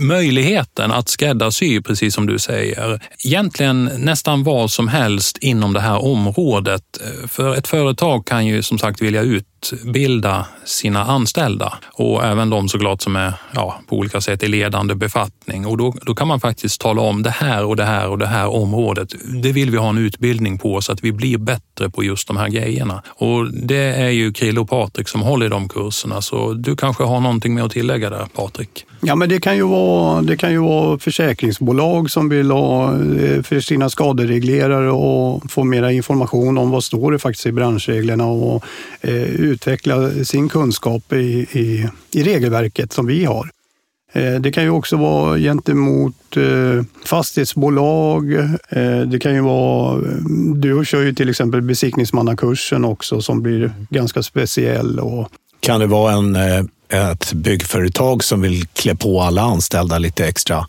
möjligheten 0.00 0.92
att 0.92 1.08
skräddarsy, 1.08 1.80
precis 1.80 2.14
som 2.14 2.26
du 2.26 2.38
säger, 2.38 3.00
egentligen 3.24 3.90
nästan 3.98 4.42
vad 4.42 4.70
som 4.70 4.88
helst 4.88 5.38
inom 5.38 5.72
det 5.72 5.80
här 5.80 6.04
området. 6.04 6.82
För 7.28 7.54
ett 7.54 7.68
företag 7.68 8.26
kan 8.26 8.46
ju 8.46 8.62
som 8.62 8.78
sagt 8.78 9.02
vilja 9.02 9.22
utbilda 9.22 10.46
sina 10.64 11.04
anställda 11.04 11.78
och 11.92 12.24
även 12.24 12.50
de 12.50 12.68
såklart 12.68 13.02
som 13.02 13.16
är 13.16 13.34
ja, 13.54 13.80
på 13.88 13.96
olika 13.96 14.20
sätt 14.20 14.42
i 14.42 14.48
ledande 14.48 14.94
befattning. 14.94 15.66
Och 15.66 15.76
då, 15.76 15.94
då 16.02 16.14
kan 16.14 16.28
man 16.28 16.40
faktiskt 16.40 16.80
tala 16.80 17.02
om 17.02 17.22
det 17.22 17.30
här 17.30 17.64
och 17.64 17.76
det 17.76 17.84
här 17.84 18.08
och 18.08 18.18
det 18.18 18.26
här 18.26 18.46
området. 18.46 19.14
Det 19.42 19.52
vill 19.52 19.70
vi 19.70 19.76
ha 19.76 19.88
en 19.88 19.98
utbildning 19.98 20.58
på 20.58 20.80
så 20.80 20.92
att 20.92 21.04
vi 21.04 21.12
blir 21.12 21.38
bättre 21.38 21.90
på 21.90 22.04
just 22.04 22.28
de 22.28 22.36
här 22.36 22.48
grejerna. 22.48 23.02
Och 23.08 23.52
det 23.52 23.94
är 23.94 24.10
ju 24.10 24.32
Krill 24.32 24.58
och 24.58 24.68
Patrik 24.68 25.08
som 25.08 25.20
håller 25.20 25.46
i 25.46 25.48
de 25.48 25.68
kurserna, 25.68 26.22
så 26.22 26.52
du 26.52 26.76
kanske 26.76 27.04
har 27.04 27.23
någonting 27.24 27.54
mer 27.54 27.62
att 27.62 27.72
tillägga 27.72 28.10
där, 28.10 28.26
Patrik? 28.34 28.86
Ja, 29.00 29.14
men 29.14 29.28
det 29.28 29.40
kan 29.40 29.56
ju 29.56 29.62
vara, 29.62 30.22
det 30.22 30.36
kan 30.36 30.52
ju 30.52 30.58
vara 30.58 30.98
försäkringsbolag 30.98 32.10
som 32.10 32.28
vill 32.28 32.50
ha 32.50 32.92
eh, 32.94 33.42
för 33.42 33.60
sina 33.60 33.90
skadereglerare 33.90 34.90
och 34.90 35.50
få 35.50 35.64
mera 35.64 35.92
information 35.92 36.58
om 36.58 36.70
vad 36.70 36.84
står 36.84 37.12
det 37.12 37.18
faktiskt 37.18 37.46
i 37.46 37.52
branschreglerna 37.52 38.26
och 38.26 38.64
eh, 39.00 39.22
utveckla 39.22 40.10
sin 40.24 40.48
kunskap 40.48 41.12
i, 41.12 41.46
i, 41.52 41.88
i 42.12 42.22
regelverket 42.22 42.92
som 42.92 43.06
vi 43.06 43.24
har. 43.24 43.50
Eh, 44.12 44.34
det 44.34 44.52
kan 44.52 44.64
ju 44.64 44.70
också 44.70 44.96
vara 44.96 45.38
gentemot 45.38 46.36
eh, 46.36 46.84
fastighetsbolag. 47.04 48.24
Det 49.06 49.18
kan 49.18 49.34
ju 49.34 49.40
vara, 49.40 50.00
du 50.54 50.84
kör 50.84 51.02
ju 51.02 51.12
till 51.12 51.28
exempel 51.28 51.62
besiktningsmannakursen 51.62 52.84
också 52.84 53.20
som 53.20 53.42
blir 53.42 53.72
ganska 53.90 54.22
speciell. 54.22 54.98
Och... 54.98 55.28
Kan 55.60 55.80
det 55.80 55.86
vara 55.86 56.12
en 56.12 56.36
ett 56.94 57.32
byggföretag 57.32 58.24
som 58.24 58.40
vill 58.40 58.66
klä 58.66 58.94
på 58.94 59.20
alla 59.22 59.42
anställda 59.42 59.98
lite 59.98 60.26
extra 60.26 60.66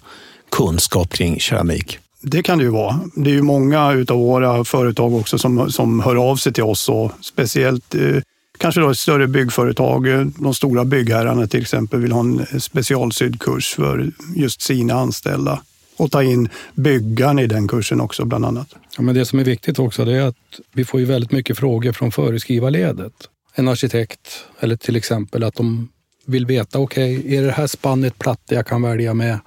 kunskap 0.51 1.09
kring 1.09 1.39
keramik? 1.39 1.99
Det 2.21 2.43
kan 2.43 2.57
det 2.57 2.63
ju 2.63 2.69
vara. 2.69 2.99
Det 3.15 3.29
är 3.29 3.33
ju 3.33 3.41
många 3.41 3.81
av 3.81 4.17
våra 4.17 4.65
företag 4.65 5.13
också 5.13 5.37
som, 5.37 5.71
som 5.71 5.99
hör 5.99 6.15
av 6.15 6.35
sig 6.35 6.53
till 6.53 6.63
oss 6.63 6.89
och 6.89 7.11
speciellt 7.21 7.95
eh, 7.95 8.21
kanske 8.57 8.81
då 8.81 8.95
större 8.95 9.27
byggföretag. 9.27 10.31
De 10.39 10.53
stora 10.53 10.85
byggherrarna 10.85 11.47
till 11.47 11.61
exempel 11.61 11.99
vill 11.99 12.11
ha 12.11 12.19
en 12.19 12.61
specialsydd 12.61 13.39
kurs 13.39 13.73
för 13.73 14.11
just 14.35 14.61
sina 14.61 14.93
anställda. 14.93 15.61
och 15.97 16.11
ta 16.11 16.23
in 16.23 16.49
byggaren 16.73 17.39
i 17.39 17.47
den 17.47 17.67
kursen 17.67 18.01
också 18.01 18.25
bland 18.25 18.45
annat. 18.45 18.67
Ja, 18.97 19.03
men 19.03 19.15
det 19.15 19.25
som 19.25 19.39
är 19.39 19.43
viktigt 19.43 19.79
också 19.79 20.05
det 20.05 20.13
är 20.17 20.21
att 20.21 20.59
vi 20.73 20.85
får 20.85 20.99
ju 20.99 21.05
väldigt 21.05 21.31
mycket 21.31 21.57
frågor 21.57 21.91
från 21.91 22.11
föreskrivarledet. 22.11 23.13
En 23.55 23.67
arkitekt 23.67 24.45
eller 24.59 24.75
till 24.75 24.95
exempel 24.95 25.43
att 25.43 25.55
de 25.55 25.89
vill 26.25 26.45
veta, 26.45 26.79
okej, 26.79 27.17
okay, 27.17 27.35
är 27.35 27.43
det 27.43 27.51
här 27.51 27.67
spannet 27.67 28.19
plattor 28.19 28.57
jag 28.57 28.67
kan 28.67 28.81
välja 28.81 29.13
med 29.13 29.39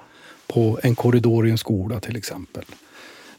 på 0.47 0.79
en 0.83 0.95
korridor 0.95 1.49
i 1.49 1.51
en 1.51 1.59
skola 1.59 2.01
till 2.01 2.17
exempel? 2.17 2.65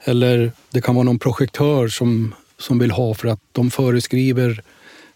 Eller 0.04 0.52
det 0.70 0.82
kan 0.82 0.96
vara 0.96 1.06
någon 1.06 1.20
projektör 1.20 1.88
som, 1.88 2.36
som 2.58 2.80
vill 2.80 2.92
ha 2.92 3.14
för 3.14 3.28
att 3.28 3.40
de 3.52 3.72
föreskriver 3.72 4.64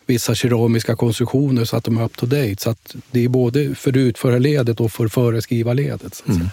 vissa 0.05 0.35
keramiska 0.35 0.95
konstruktioner 0.95 1.65
så 1.65 1.77
att 1.77 1.83
de 1.83 1.97
är 1.97 2.03
up 2.03 2.17
to 2.17 2.25
date. 2.25 2.55
Så 2.57 2.69
att 2.69 2.95
det 3.11 3.25
är 3.25 3.29
både 3.29 3.75
för 3.75 3.97
utförarledet 3.97 4.79
och 4.79 4.91
för 4.91 5.07
föreskrivarledet. 5.07 6.23
Mm. 6.27 6.49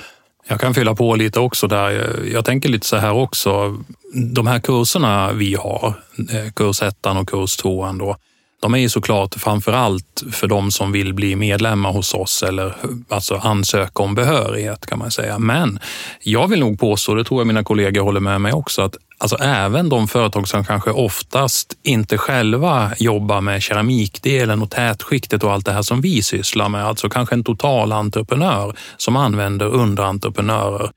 Jag 0.49 0.61
kan 0.61 0.75
fylla 0.75 0.95
på 0.95 1.15
lite 1.15 1.41
också 1.41 1.67
där. 1.67 2.21
Jag 2.33 2.45
tänker 2.45 2.69
lite 2.69 2.87
så 2.87 2.97
här 2.97 3.13
också. 3.13 3.79
De 4.15 4.47
här 4.47 4.61
kurserna 4.61 5.33
vi 5.33 5.55
har, 5.55 5.95
eh, 6.31 6.53
kurs 6.53 6.83
ettan 6.83 7.17
och 7.17 7.29
kurs 7.29 7.57
tvåan 7.57 7.99
då, 7.99 8.17
de 8.61 8.75
är 8.75 8.79
ju 8.79 8.89
såklart 8.89 9.35
framför 9.35 9.73
allt 9.73 10.23
för 10.33 10.47
de 10.47 10.71
som 10.71 10.93
vill 10.93 11.15
bli 11.15 11.37
medlemmar 11.37 11.93
hos 11.93 12.15
oss 12.15 12.43
eller 12.43 12.77
alltså 13.09 13.35
ansöka 13.35 14.03
om 14.03 14.15
behörighet 14.15 14.87
kan 14.87 14.99
man 14.99 15.11
säga. 15.11 15.39
Men 15.39 15.79
jag 16.23 16.49
vill 16.49 16.61
nog 16.61 16.81
påstå, 16.81 17.15
det 17.15 17.25
tror 17.25 17.41
jag 17.41 17.47
mina 17.47 17.65
kollegor 17.65 18.03
håller 18.03 18.21
med 18.21 18.41
mig 18.41 18.53
också, 18.53 18.83
att 18.83 18.97
alltså 19.19 19.37
även 19.37 19.89
de 19.89 20.09
företag 20.09 20.49
som 20.49 20.65
kanske 20.65 20.91
oftast 20.91 21.77
inte 21.83 22.19
själva 22.19 22.93
jobbar 22.99 23.41
med 23.41 23.63
keramikdelen 23.63 24.63
och 24.63 24.71
tätskiktet 24.71 25.45
och 25.45 25.53
allt 25.53 25.67
det 25.67 25.73
här 25.73 25.83
som 25.83 26.01
vi 26.01 26.23
sysslar 26.23 26.69
med, 26.69 26.85
alltså 26.85 27.09
kanske 27.09 27.35
en 27.35 27.45
totalentreprenör 27.45 28.77
som 28.97 29.17
använder 29.17 29.67
underentreprenörer 29.67 30.91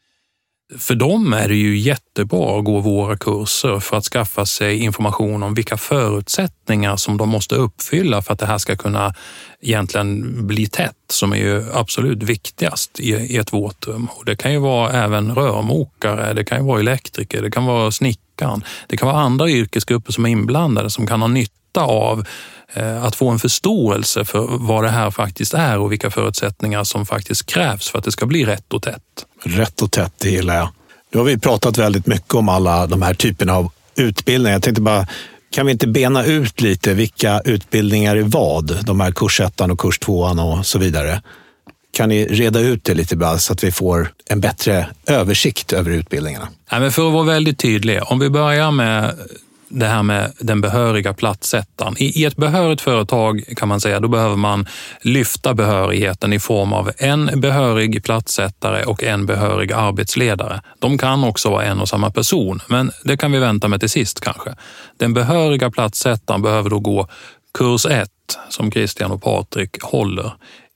för 0.77 0.95
dem 0.95 1.33
är 1.33 1.47
det 1.47 1.55
ju 1.55 1.77
jättebra 1.77 2.59
att 2.59 2.65
gå 2.65 2.79
våra 2.79 3.17
kurser 3.17 3.79
för 3.79 3.97
att 3.97 4.03
skaffa 4.03 4.45
sig 4.45 4.77
information 4.77 5.43
om 5.43 5.53
vilka 5.53 5.77
förutsättningar 5.77 6.95
som 6.95 7.17
de 7.17 7.29
måste 7.29 7.55
uppfylla 7.55 8.21
för 8.21 8.33
att 8.33 8.39
det 8.39 8.45
här 8.45 8.57
ska 8.57 8.75
kunna 8.75 9.13
egentligen 9.61 10.47
bli 10.47 10.67
tätt, 10.67 10.95
som 11.09 11.33
är 11.33 11.37
ju 11.37 11.63
absolut 11.73 12.23
viktigast 12.23 12.99
i 12.99 13.37
ett 13.37 13.53
våtrum. 13.53 14.07
Och 14.11 14.25
det 14.25 14.35
kan 14.35 14.51
ju 14.51 14.59
vara 14.59 14.91
även 14.91 15.35
rörmokare, 15.35 16.33
det 16.33 16.43
kan 16.43 16.57
ju 16.57 16.63
vara 16.63 16.79
elektriker, 16.79 17.41
det 17.41 17.51
kan 17.51 17.65
vara 17.65 17.91
snickaren, 17.91 18.63
det 18.87 18.97
kan 18.97 19.07
vara 19.07 19.21
andra 19.21 19.49
yrkesgrupper 19.49 20.11
som 20.11 20.25
är 20.25 20.29
inblandade 20.29 20.89
som 20.89 21.07
kan 21.07 21.21
ha 21.21 21.27
nytta 21.27 21.62
av 21.81 22.25
eh, 22.73 23.03
att 23.03 23.15
få 23.15 23.29
en 23.29 23.39
förståelse 23.39 24.25
för 24.25 24.47
vad 24.49 24.83
det 24.83 24.89
här 24.89 25.11
faktiskt 25.11 25.53
är 25.53 25.79
och 25.79 25.91
vilka 25.91 26.11
förutsättningar 26.11 26.83
som 26.83 27.05
faktiskt 27.05 27.45
krävs 27.45 27.89
för 27.89 27.97
att 27.99 28.05
det 28.05 28.11
ska 28.11 28.25
bli 28.25 28.45
rätt 28.45 28.73
och 28.73 28.83
tätt. 28.83 29.01
Rätt 29.43 29.81
och 29.81 29.91
tätt, 29.91 30.13
det 30.17 30.29
gillar 30.29 30.55
jag. 30.55 30.69
Nu 31.11 31.19
har 31.19 31.25
vi 31.25 31.37
pratat 31.37 31.77
väldigt 31.77 32.07
mycket 32.07 32.33
om 32.33 32.49
alla 32.49 32.87
de 32.87 33.01
här 33.01 33.13
typerna 33.13 33.53
av 33.53 33.71
utbildningar. 33.95 34.55
Jag 34.55 34.63
tänkte 34.63 34.81
bara, 34.81 35.07
kan 35.51 35.65
vi 35.65 35.71
inte 35.71 35.87
bena 35.87 36.25
ut 36.25 36.61
lite 36.61 36.93
vilka 36.93 37.41
utbildningar 37.45 38.15
är 38.15 38.21
vad? 38.21 38.85
De 38.85 38.99
här 38.99 39.11
kursettan 39.11 39.71
och 39.71 39.79
kurs 39.79 39.99
tvåan 39.99 40.39
och 40.39 40.65
så 40.65 40.79
vidare. 40.79 41.21
Kan 41.93 42.09
ni 42.09 42.25
reda 42.25 42.59
ut 42.59 42.83
det 42.83 42.93
lite 42.93 43.15
bara 43.15 43.37
så 43.37 43.53
att 43.53 43.63
vi 43.63 43.71
får 43.71 44.13
en 44.29 44.41
bättre 44.41 44.87
översikt 45.07 45.73
över 45.73 45.91
utbildningarna? 45.91 46.47
Nej, 46.71 46.81
men 46.81 46.91
för 46.91 47.07
att 47.07 47.13
vara 47.13 47.23
väldigt 47.23 47.59
tydlig, 47.59 47.99
om 48.03 48.19
vi 48.19 48.29
börjar 48.29 48.71
med 48.71 49.15
det 49.73 49.85
här 49.85 50.03
med 50.03 50.31
den 50.39 50.61
behöriga 50.61 51.13
platssättaren. 51.13 51.95
I, 51.97 52.25
ett 52.25 52.35
behörigt 52.35 52.81
företag 52.81 53.43
kan 53.55 53.67
man 53.67 53.81
säga, 53.81 53.99
då 53.99 54.07
behöver 54.07 54.35
man 54.35 54.67
lyfta 55.01 55.53
behörigheten 55.53 56.33
i 56.33 56.39
form 56.39 56.73
av 56.73 56.91
en 56.97 57.29
behörig 57.35 58.03
platssättare 58.03 58.83
och 58.83 59.03
en 59.03 59.25
behörig 59.25 59.71
arbetsledare. 59.71 60.61
De 60.79 60.97
kan 60.97 61.23
också 61.23 61.49
vara 61.49 61.63
en 61.63 61.79
och 61.79 61.89
samma 61.89 62.11
person, 62.11 62.61
men 62.67 62.91
det 63.03 63.17
kan 63.17 63.31
vi 63.31 63.39
vänta 63.39 63.67
med 63.67 63.79
till 63.79 63.89
sist 63.89 64.19
kanske. 64.19 64.55
Den 64.97 65.13
behöriga 65.13 65.71
platssättaren 65.71 66.41
behöver 66.41 66.69
då 66.69 66.79
gå 66.79 67.07
kurs 67.53 67.85
1 67.85 68.09
som 68.49 68.71
Christian 68.71 69.11
och 69.11 69.23
Patrik 69.23 69.81
håller 69.81 70.33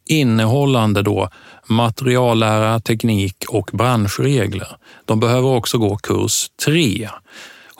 innehållande 0.09 1.01
då 1.01 1.29
materiallära, 1.67 2.79
teknik 2.79 3.45
och 3.49 3.69
branschregler. 3.73 4.67
De 5.05 5.19
behöver 5.19 5.47
också 5.47 5.77
gå 5.77 5.97
kurs 5.97 6.47
3 6.65 7.09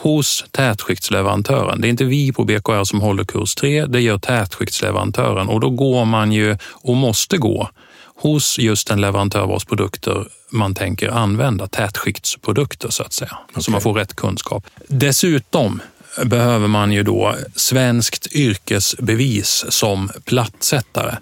hos 0.07 0.45
tätskiktsleverantören. 0.51 1.81
Det 1.81 1.87
är 1.87 1.89
inte 1.89 2.03
vi 2.03 2.33
på 2.33 2.43
BKR 2.43 2.83
som 2.83 3.01
håller 3.01 3.23
kurs 3.23 3.55
3, 3.55 3.85
det 3.85 4.01
gör 4.01 4.17
tätskiktsleverantören 4.17 5.47
och 5.47 5.59
då 5.59 5.69
går 5.69 6.05
man 6.05 6.31
ju 6.31 6.57
och 6.71 6.95
måste 6.95 7.37
gå 7.37 7.69
hos 8.15 8.59
just 8.59 8.91
en 8.91 9.01
leverantör 9.01 9.45
vars 9.45 9.65
produkter 9.65 10.27
man 10.49 10.75
tänker 10.75 11.09
använda, 11.09 11.67
tätskiktsprodukter 11.67 12.89
så 12.89 13.03
att 13.03 13.13
säga, 13.13 13.37
okay. 13.49 13.63
så 13.63 13.71
man 13.71 13.81
får 13.81 13.93
rätt 13.93 14.15
kunskap. 14.15 14.67
Dessutom 14.87 15.81
behöver 16.25 16.67
man 16.67 16.91
ju 16.91 17.03
då 17.03 17.35
svenskt 17.55 18.27
yrkesbevis 18.35 19.65
som 19.69 20.09
plattsättare. 20.25 21.15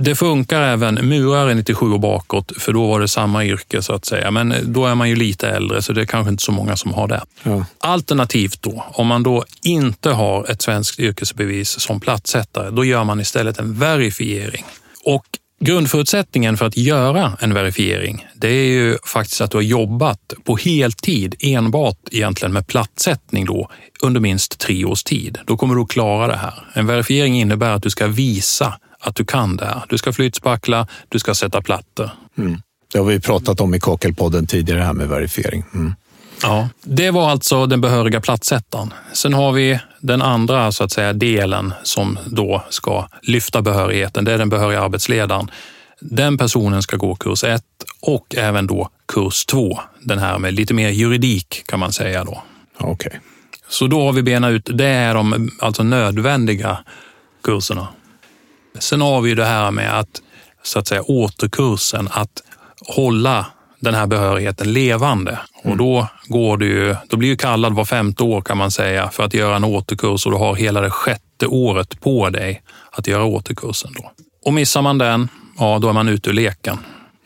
Det 0.00 0.14
funkar 0.14 0.62
även 0.62 0.94
murare 0.94 1.54
97 1.54 1.92
och 1.92 2.00
bakåt, 2.00 2.52
för 2.56 2.72
då 2.72 2.86
var 2.86 3.00
det 3.00 3.08
samma 3.08 3.44
yrke 3.44 3.82
så 3.82 3.92
att 3.92 4.04
säga. 4.04 4.30
Men 4.30 4.54
då 4.62 4.86
är 4.86 4.94
man 4.94 5.08
ju 5.08 5.16
lite 5.16 5.48
äldre, 5.48 5.82
så 5.82 5.92
det 5.92 6.00
är 6.00 6.06
kanske 6.06 6.30
inte 6.30 6.42
så 6.42 6.52
många 6.52 6.76
som 6.76 6.92
har 6.92 7.08
det. 7.08 7.22
Ja. 7.42 7.64
Alternativt 7.78 8.62
då, 8.62 8.84
om 8.92 9.06
man 9.06 9.22
då 9.22 9.44
inte 9.62 10.10
har 10.10 10.50
ett 10.50 10.62
svenskt 10.62 11.00
yrkesbevis 11.00 11.80
som 11.80 12.00
plattsättare, 12.00 12.70
då 12.70 12.84
gör 12.84 13.04
man 13.04 13.20
istället 13.20 13.58
en 13.58 13.74
verifiering. 13.74 14.64
Och 15.04 15.24
Grundförutsättningen 15.60 16.56
för 16.56 16.66
att 16.66 16.76
göra 16.76 17.36
en 17.40 17.54
verifiering, 17.54 18.26
det 18.34 18.48
är 18.48 18.66
ju 18.66 18.98
faktiskt 19.04 19.40
att 19.40 19.50
du 19.50 19.56
har 19.56 19.62
jobbat 19.62 20.32
på 20.44 20.56
heltid 20.56 21.34
enbart 21.40 21.98
egentligen 22.10 22.52
med 22.52 22.66
plattsättning 22.66 23.44
då 23.44 23.70
under 24.02 24.20
minst 24.20 24.58
tre 24.58 24.84
års 24.84 25.04
tid. 25.04 25.38
Då 25.46 25.56
kommer 25.56 25.74
du 25.74 25.80
att 25.80 25.88
klara 25.88 26.26
det 26.26 26.36
här. 26.36 26.54
En 26.72 26.86
verifiering 26.86 27.40
innebär 27.40 27.70
att 27.70 27.82
du 27.82 27.90
ska 27.90 28.06
visa 28.06 28.74
att 29.00 29.14
du 29.14 29.24
kan 29.24 29.56
det. 29.56 29.82
Du 29.88 29.98
ska 29.98 30.12
flytspackla, 30.12 30.86
du 31.08 31.18
ska 31.18 31.34
sätta 31.34 31.62
plattor. 31.62 32.10
Mm. 32.38 32.62
Det 32.92 32.98
har 32.98 33.04
vi 33.04 33.20
pratat 33.20 33.60
om 33.60 33.74
i 33.74 33.80
Kakelpodden 33.80 34.46
tidigare, 34.46 34.80
här 34.80 34.92
med 34.92 35.08
verifiering. 35.08 35.64
Mm. 35.74 35.94
Ja, 36.42 36.68
det 36.82 37.10
var 37.10 37.30
alltså 37.30 37.66
den 37.66 37.80
behöriga 37.80 38.20
platsättaren. 38.20 38.94
Sen 39.12 39.34
har 39.34 39.52
vi 39.52 39.80
den 40.00 40.22
andra 40.22 40.72
så 40.72 40.84
att 40.84 40.92
säga, 40.92 41.12
delen 41.12 41.74
som 41.82 42.18
då 42.26 42.62
ska 42.70 43.08
lyfta 43.22 43.62
behörigheten. 43.62 44.24
Det 44.24 44.32
är 44.32 44.38
den 44.38 44.48
behöriga 44.48 44.80
arbetsledaren. 44.80 45.50
Den 46.00 46.38
personen 46.38 46.82
ska 46.82 46.96
gå 46.96 47.14
kurs 47.14 47.44
1 47.44 47.62
och 48.00 48.34
även 48.36 48.66
då 48.66 48.88
kurs 49.12 49.46
2. 49.46 49.78
Den 50.00 50.18
här 50.18 50.38
med 50.38 50.54
lite 50.54 50.74
mer 50.74 50.88
juridik 50.88 51.62
kan 51.66 51.80
man 51.80 51.92
säga 51.92 52.24
då. 52.24 52.42
Okay. 52.80 53.12
Så 53.68 53.86
då 53.86 54.04
har 54.04 54.12
vi 54.12 54.22
benat 54.22 54.50
ut, 54.50 54.70
det 54.74 54.86
är 54.86 55.14
de 55.14 55.50
alltså 55.60 55.82
nödvändiga 55.82 56.78
kurserna. 57.42 57.88
Sen 58.80 59.00
har 59.00 59.20
vi 59.20 59.34
det 59.34 59.44
här 59.44 59.70
med 59.70 59.98
att, 59.98 60.22
så 60.62 60.78
att 60.78 60.88
säga, 60.88 61.02
återkursen, 61.02 62.08
att 62.12 62.42
hålla 62.86 63.46
den 63.80 63.94
här 63.94 64.06
behörigheten 64.06 64.72
levande. 64.72 65.38
Mm. 65.64 65.72
Och 65.72 65.78
då, 65.78 66.08
går 66.26 66.56
du 66.56 66.66
ju, 66.66 66.96
då 67.08 67.16
blir 67.16 67.30
du 67.30 67.36
kallad 67.36 67.74
var 67.74 67.84
femte 67.84 68.22
år 68.22 68.40
kan 68.40 68.58
man 68.58 68.70
säga 68.70 69.10
för 69.10 69.24
att 69.24 69.34
göra 69.34 69.56
en 69.56 69.64
återkurs 69.64 70.26
och 70.26 70.32
du 70.32 70.38
har 70.38 70.54
hela 70.54 70.80
det 70.80 70.90
sjätte 70.90 71.46
året 71.46 72.00
på 72.00 72.30
dig 72.30 72.62
att 72.92 73.06
göra 73.06 73.24
återkursen. 73.24 73.92
Då. 73.96 74.10
Och 74.44 74.54
missar 74.54 74.82
man 74.82 74.98
den, 74.98 75.28
ja 75.58 75.78
då 75.78 75.88
är 75.88 75.92
man 75.92 76.08
ute 76.08 76.30
ur 76.30 76.34
leken. 76.34 76.78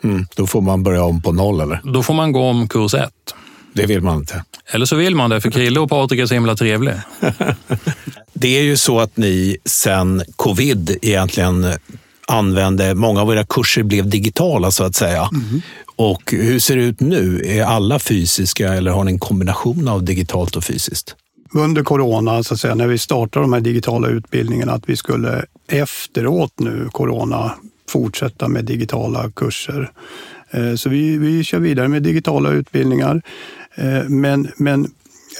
Mm, 0.03 0.25
då 0.35 0.47
får 0.47 0.61
man 0.61 0.83
börja 0.83 1.03
om 1.03 1.21
på 1.21 1.31
noll 1.31 1.61
eller? 1.61 1.81
Då 1.83 2.03
får 2.03 2.13
man 2.13 2.31
gå 2.31 2.43
om 2.43 2.67
kurs 2.67 2.93
ett. 2.93 3.35
Det 3.73 3.85
vill 3.85 4.01
man 4.01 4.17
inte. 4.17 4.43
Eller 4.65 4.85
så 4.85 4.95
vill 4.95 5.15
man 5.15 5.29
det, 5.29 5.41
för 5.41 5.51
Krille 5.51 5.79
och 5.79 5.89
Patrik 5.89 6.19
är 6.19 6.25
så 6.25 6.33
himla 6.33 6.55
trevliga. 6.55 7.01
det 8.33 8.57
är 8.57 8.63
ju 8.63 8.77
så 8.77 8.99
att 8.99 9.17
ni 9.17 9.57
sen 9.65 10.23
covid 10.35 10.97
egentligen 11.01 11.65
använde, 12.27 12.95
många 12.95 13.21
av 13.21 13.33
era 13.33 13.45
kurser 13.45 13.83
blev 13.83 14.09
digitala 14.09 14.71
så 14.71 14.83
att 14.83 14.95
säga. 14.95 15.29
Mm. 15.31 15.61
Och 15.95 16.31
hur 16.31 16.59
ser 16.59 16.75
det 16.75 16.83
ut 16.83 16.99
nu? 16.99 17.41
Är 17.45 17.63
alla 17.63 17.99
fysiska 17.99 18.73
eller 18.73 18.91
har 18.91 19.03
ni 19.03 19.11
en 19.11 19.19
kombination 19.19 19.87
av 19.87 20.03
digitalt 20.03 20.55
och 20.55 20.63
fysiskt? 20.63 21.15
Under 21.53 21.83
corona, 21.83 22.43
så 22.43 22.53
att 22.53 22.59
säga, 22.59 22.75
när 22.75 22.87
vi 22.87 22.97
startade 22.97 23.43
de 23.43 23.53
här 23.53 23.61
digitala 23.61 24.07
utbildningarna, 24.07 24.73
att 24.73 24.89
vi 24.89 24.97
skulle 24.97 25.45
efteråt 25.67 26.59
nu, 26.59 26.89
corona, 26.91 27.51
fortsätta 27.89 28.47
med 28.47 28.65
digitala 28.65 29.31
kurser. 29.31 29.91
Eh, 30.51 30.75
så 30.75 30.89
vi, 30.89 31.17
vi 31.17 31.43
kör 31.43 31.59
vidare 31.59 31.87
med 31.87 32.03
digitala 32.03 32.49
utbildningar. 32.49 33.21
Eh, 33.75 34.03
men, 34.09 34.51
men 34.57 34.91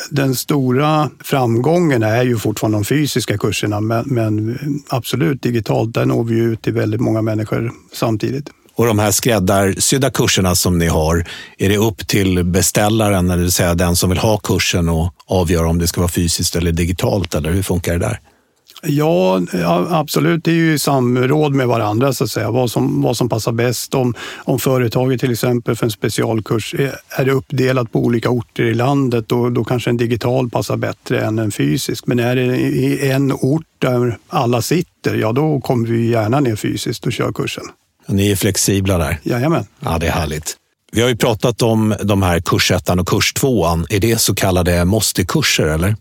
den 0.09 0.35
stora 0.35 1.09
framgången 1.23 2.03
är 2.03 2.23
ju 2.23 2.37
fortfarande 2.37 2.77
de 2.77 2.85
fysiska 2.85 3.37
kurserna, 3.37 3.81
men, 3.81 4.05
men 4.07 4.57
absolut 4.87 5.41
digitalt, 5.41 5.93
där 5.93 6.05
når 6.05 6.23
vi 6.23 6.35
ut 6.35 6.61
till 6.61 6.73
väldigt 6.73 7.01
många 7.01 7.21
människor 7.21 7.71
samtidigt. 7.93 8.49
Och 8.75 8.85
de 8.85 8.99
här 8.99 9.11
skräddarsydda 9.11 10.09
kurserna 10.09 10.55
som 10.55 10.79
ni 10.79 10.87
har, 10.87 11.25
är 11.57 11.69
det 11.69 11.77
upp 11.77 12.07
till 12.07 12.43
beställaren, 12.43 13.27
det 13.27 13.37
vill 13.37 13.51
säga 13.51 13.75
den 13.75 13.95
som 13.95 14.09
vill 14.09 14.19
ha 14.19 14.37
kursen 14.37 14.89
och 14.89 15.13
avgöra 15.25 15.69
om 15.69 15.79
det 15.79 15.87
ska 15.87 16.01
vara 16.01 16.11
fysiskt 16.11 16.55
eller 16.55 16.71
digitalt, 16.71 17.35
eller 17.35 17.51
hur 17.51 17.63
funkar 17.63 17.93
det 17.93 17.99
där? 17.99 18.19
Ja, 18.85 19.41
absolut. 19.89 20.43
Det 20.43 20.51
är 20.51 20.55
ju 20.55 20.79
samråd 20.79 21.53
med 21.53 21.67
varandra, 21.67 22.13
så 22.13 22.23
att 22.23 22.31
säga. 22.31 22.51
Vad 22.51 22.71
som, 22.71 23.01
vad 23.01 23.17
som 23.17 23.29
passar 23.29 23.51
bäst. 23.51 23.93
Om, 23.93 24.13
om 24.37 24.59
företaget 24.59 25.19
till 25.19 25.31
exempel 25.31 25.75
för 25.75 25.85
en 25.85 25.91
specialkurs 25.91 26.73
är, 26.73 26.95
är 27.09 27.29
uppdelat 27.29 27.91
på 27.91 27.99
olika 27.99 28.29
orter 28.29 28.63
i 28.63 28.73
landet, 28.73 29.27
då, 29.27 29.49
då 29.49 29.63
kanske 29.63 29.89
en 29.89 29.97
digital 29.97 30.49
passar 30.49 30.77
bättre 30.77 31.25
än 31.25 31.39
en 31.39 31.51
fysisk. 31.51 32.07
Men 32.07 32.19
är 32.19 32.35
det 32.35 32.57
i 32.57 33.09
en 33.09 33.31
ort 33.31 33.65
där 33.79 34.17
alla 34.27 34.61
sitter, 34.61 35.15
ja 35.15 35.31
då 35.31 35.59
kommer 35.61 35.87
vi 35.87 36.09
gärna 36.09 36.39
ner 36.39 36.55
fysiskt 36.55 37.05
och 37.05 37.13
kör 37.13 37.31
kursen. 37.31 37.63
Ni 38.07 38.31
är 38.31 38.35
flexibla 38.35 38.97
där? 38.97 39.19
Jajamän. 39.23 39.65
Ja, 39.79 39.97
det 39.99 40.07
är 40.07 40.11
härligt. 40.11 40.57
Vi 40.91 41.01
har 41.01 41.09
ju 41.09 41.15
pratat 41.15 41.61
om 41.61 41.95
de 42.03 42.21
här 42.21 42.39
kursettan 42.39 42.99
och 42.99 43.07
kurstvåan. 43.07 43.85
Är 43.89 43.99
det 43.99 44.21
så 44.21 44.35
kallade 44.35 44.85
måste-kurser 44.85 45.65
eller? 45.65 45.95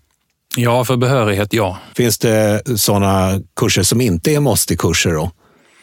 Ja, 0.57 0.85
för 0.85 0.97
behörighet, 0.97 1.53
ja. 1.53 1.79
Finns 1.97 2.19
det 2.19 2.63
sådana 2.77 3.41
kurser 3.57 3.83
som 3.83 4.01
inte 4.01 4.35
är 4.35 4.41
måste-kurser 4.41 5.13
då? 5.13 5.31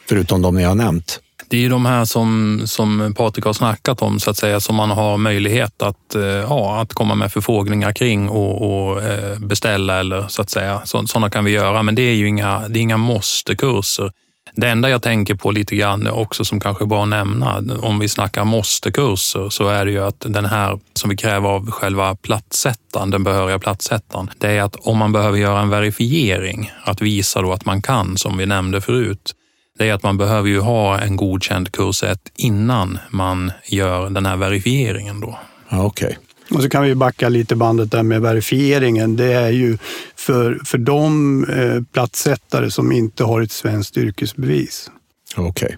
Förutom 0.10 0.42
de 0.42 0.56
ni 0.56 0.64
har 0.64 0.76
nämnt? 0.76 1.20
Det 1.48 1.58
är 1.58 1.62
ju 1.62 1.70
de 1.70 1.86
här 1.86 2.06
som, 2.06 2.62
som 2.66 3.14
Patrik 3.18 3.46
har 3.46 3.54
snackat 3.54 4.02
om, 4.02 4.20
så 4.20 4.30
att 4.30 4.38
säga, 4.38 4.60
som 4.60 4.76
man 4.76 4.90
har 4.90 5.18
möjlighet 5.18 5.82
att, 5.82 6.16
eh, 6.16 6.24
ja, 6.24 6.82
att 6.82 6.94
komma 6.94 7.16
med 7.16 7.34
förfrågningar 7.34 7.92
kring 7.92 8.30
och, 8.30 8.62
och 8.62 9.04
eh, 9.04 9.40
beställa 9.40 10.00
eller 10.00 10.28
så 10.28 10.42
att 10.42 10.50
säga. 10.50 10.82
Sådana 10.86 11.30
kan 11.30 11.46
vi 11.46 11.52
göra, 11.52 11.84
men 11.84 11.96
det 11.96 12.02
är 12.02 12.14
ju 12.14 12.28
inga, 12.28 12.68
det 12.68 12.80
är 12.80 12.82
inga 12.82 12.98
måste-kurser. 12.98 14.12
Det 14.60 14.70
enda 14.70 14.90
jag 14.90 15.02
tänker 15.02 15.36
på 15.36 15.52
lite 15.52 15.76
grann 15.76 16.08
också 16.08 16.46
som 16.46 16.60
kanske 16.60 16.86
bara 16.86 17.06
nämna, 17.06 17.64
om 17.82 18.00
vi 18.00 18.10
snackar 18.10 18.46
måste-kurser, 18.46 19.50
så 19.50 19.68
är 19.68 19.86
det 19.86 19.92
ju 19.92 20.04
att 20.04 20.26
den 20.28 20.46
här 20.46 20.80
som 20.94 21.10
vi 21.10 21.18
kräver 21.18 21.50
av 21.50 21.72
själva 21.72 22.16
platsättaren, 22.16 23.12
den 23.12 23.24
behöriga 23.24 23.60
platsättaren, 23.60 24.30
det 24.38 24.52
är 24.52 24.62
att 24.62 24.76
om 24.76 24.98
man 24.98 25.12
behöver 25.12 25.38
göra 25.38 25.62
en 25.62 25.70
verifiering, 25.70 26.72
att 26.84 27.02
visa 27.02 27.42
då 27.42 27.54
att 27.54 27.66
man 27.66 27.82
kan, 27.82 28.18
som 28.18 28.38
vi 28.38 28.46
nämnde 28.46 28.82
förut, 28.82 29.34
det 29.78 29.90
är 29.90 29.94
att 29.94 30.04
man 30.04 30.18
behöver 30.18 30.50
ju 30.50 30.60
ha 30.60 31.00
en 31.00 31.16
godkänd 31.16 31.72
kurs 31.72 32.04
1 32.04 32.20
innan 32.36 33.00
man 33.10 33.52
gör 33.66 34.10
den 34.10 34.26
här 34.26 34.38
verifieringen. 34.38 35.20
Då. 35.20 35.40
Okej. 35.70 36.08
Okay. 36.08 36.16
Och 36.58 36.64
så 36.64 36.70
kan 36.70 36.84
vi 36.84 36.96
backa 36.96 37.30
lite 37.30 37.56
bandet 37.56 37.92
där 37.92 38.04
med 38.04 38.22
verifieringen. 38.22 39.16
Det 39.16 39.34
är 39.34 39.50
ju 39.50 39.78
för, 40.20 40.62
för 40.66 40.78
de 40.78 41.44
eh, 41.44 41.82
platssättare 41.94 42.72
som 42.72 42.92
inte 42.92 43.24
har 43.24 43.42
ett 43.42 43.52
svenskt 43.52 43.98
yrkesbevis. 43.98 44.92
Okej. 45.36 45.50
Okay. 45.50 45.78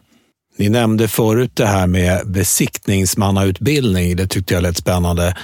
Ni 0.58 0.70
nämnde 0.70 1.08
förut 1.08 1.52
det 1.54 1.66
här 1.66 1.88
med 1.88 2.22
besiktningsmannautbildning. 2.26 4.16
Det 4.16 4.28
tyckte 4.28 4.54
jag 4.54 4.64
lät 4.64 4.78
spännande. 4.78 5.36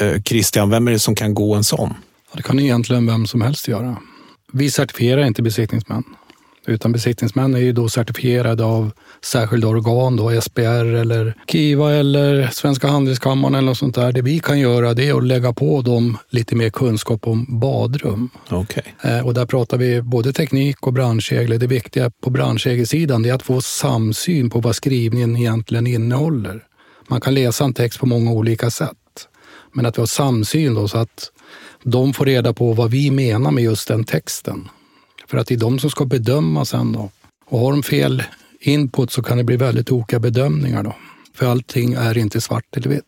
Eh, 0.00 0.22
Christian, 0.22 0.70
vem 0.70 0.88
är 0.88 0.92
det 0.92 0.98
som 0.98 1.14
kan 1.14 1.34
gå 1.34 1.54
en 1.54 1.64
sån? 1.64 1.94
Det 2.34 2.42
kan 2.42 2.60
egentligen 2.60 3.06
vem 3.06 3.26
som 3.26 3.40
helst 3.40 3.68
göra. 3.68 3.96
Vi 4.52 4.70
certifierar 4.70 5.24
inte 5.24 5.42
besiktningsmän. 5.42 6.04
Utan 6.70 6.92
besiktningsmän 6.92 7.54
är 7.54 7.58
ju 7.58 7.72
då 7.72 7.88
certifierade 7.88 8.64
av 8.64 8.90
särskilda 9.24 9.68
organ, 9.68 10.16
då 10.16 10.40
SBR 10.40 10.94
eller 10.94 11.34
KIVA 11.46 11.92
eller 11.92 12.48
Svenska 12.52 12.88
Handelskammaren 12.88 13.54
eller 13.54 13.66
något 13.66 13.78
sånt 13.78 13.94
där. 13.94 14.12
Det 14.12 14.22
vi 14.22 14.38
kan 14.38 14.58
göra 14.58 14.94
det 14.94 15.08
är 15.08 15.14
att 15.14 15.24
lägga 15.24 15.52
på 15.52 15.82
dem 15.82 16.18
lite 16.30 16.56
mer 16.56 16.70
kunskap 16.70 17.26
om 17.26 17.60
badrum. 17.60 18.30
Okay. 18.50 18.82
Eh, 19.02 19.26
och 19.26 19.34
där 19.34 19.46
pratar 19.46 19.78
vi 19.78 20.02
både 20.02 20.32
teknik 20.32 20.86
och 20.86 20.92
branschregler. 20.92 21.58
Det 21.58 21.66
viktiga 21.66 22.10
på 22.10 22.30
branschregelsidan 22.30 23.24
är 23.24 23.32
att 23.32 23.42
få 23.42 23.60
samsyn 23.60 24.50
på 24.50 24.60
vad 24.60 24.76
skrivningen 24.76 25.36
egentligen 25.36 25.86
innehåller. 25.86 26.64
Man 27.08 27.20
kan 27.20 27.34
läsa 27.34 27.64
en 27.64 27.74
text 27.74 28.00
på 28.00 28.06
många 28.06 28.32
olika 28.32 28.70
sätt. 28.70 28.96
Men 29.72 29.86
att 29.86 29.98
vi 29.98 30.02
har 30.02 30.06
samsyn 30.06 30.74
då 30.74 30.88
så 30.88 30.98
att 30.98 31.30
de 31.82 32.12
får 32.12 32.24
reda 32.24 32.52
på 32.52 32.72
vad 32.72 32.90
vi 32.90 33.10
menar 33.10 33.50
med 33.50 33.64
just 33.64 33.88
den 33.88 34.04
texten. 34.04 34.68
För 35.30 35.38
att 35.38 35.46
det 35.46 35.54
är 35.54 35.58
de 35.58 35.78
som 35.78 35.90
ska 35.90 36.04
bedöma 36.04 36.64
sen 36.64 36.92
då. 36.92 37.10
Och 37.46 37.58
har 37.58 37.70
de 37.70 37.82
fel 37.82 38.22
input 38.60 39.10
så 39.10 39.22
kan 39.22 39.38
det 39.38 39.44
bli 39.44 39.56
väldigt 39.56 39.92
olika 39.92 40.18
bedömningar 40.18 40.82
då. 40.82 40.94
För 41.34 41.46
allting 41.46 41.92
är 41.92 42.18
inte 42.18 42.40
svart 42.40 42.76
eller 42.76 42.88
vitt. 42.88 43.04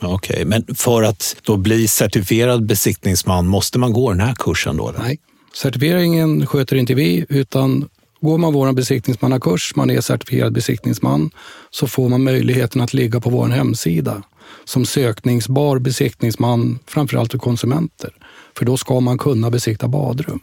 Okej, 0.00 0.34
okay, 0.34 0.44
men 0.44 0.74
för 0.74 1.02
att 1.02 1.36
då 1.42 1.56
bli 1.56 1.88
certifierad 1.88 2.66
besiktningsman, 2.66 3.46
måste 3.46 3.78
man 3.78 3.92
gå 3.92 4.10
den 4.10 4.20
här 4.20 4.34
kursen 4.34 4.76
då? 4.76 4.88
Eller? 4.88 4.98
Nej, 4.98 5.18
certifieringen 5.54 6.46
sköter 6.46 6.76
inte 6.76 6.94
vi, 6.94 7.26
utan 7.28 7.88
går 8.20 8.38
man 8.38 8.52
vår 8.52 8.72
besiktningsmannakurs, 8.72 9.76
man 9.76 9.90
är 9.90 10.00
certifierad 10.00 10.52
besiktningsman, 10.52 11.30
så 11.70 11.86
får 11.86 12.08
man 12.08 12.22
möjligheten 12.22 12.80
att 12.80 12.94
ligga 12.94 13.20
på 13.20 13.30
vår 13.30 13.48
hemsida 13.48 14.22
som 14.64 14.84
sökningsbar 14.84 15.78
besiktningsman, 15.78 16.78
framförallt 16.86 17.32
för 17.32 17.38
konsumenter. 17.38 18.10
För 18.58 18.64
då 18.64 18.76
ska 18.76 19.00
man 19.00 19.18
kunna 19.18 19.50
besikta 19.50 19.88
badrum 19.88 20.40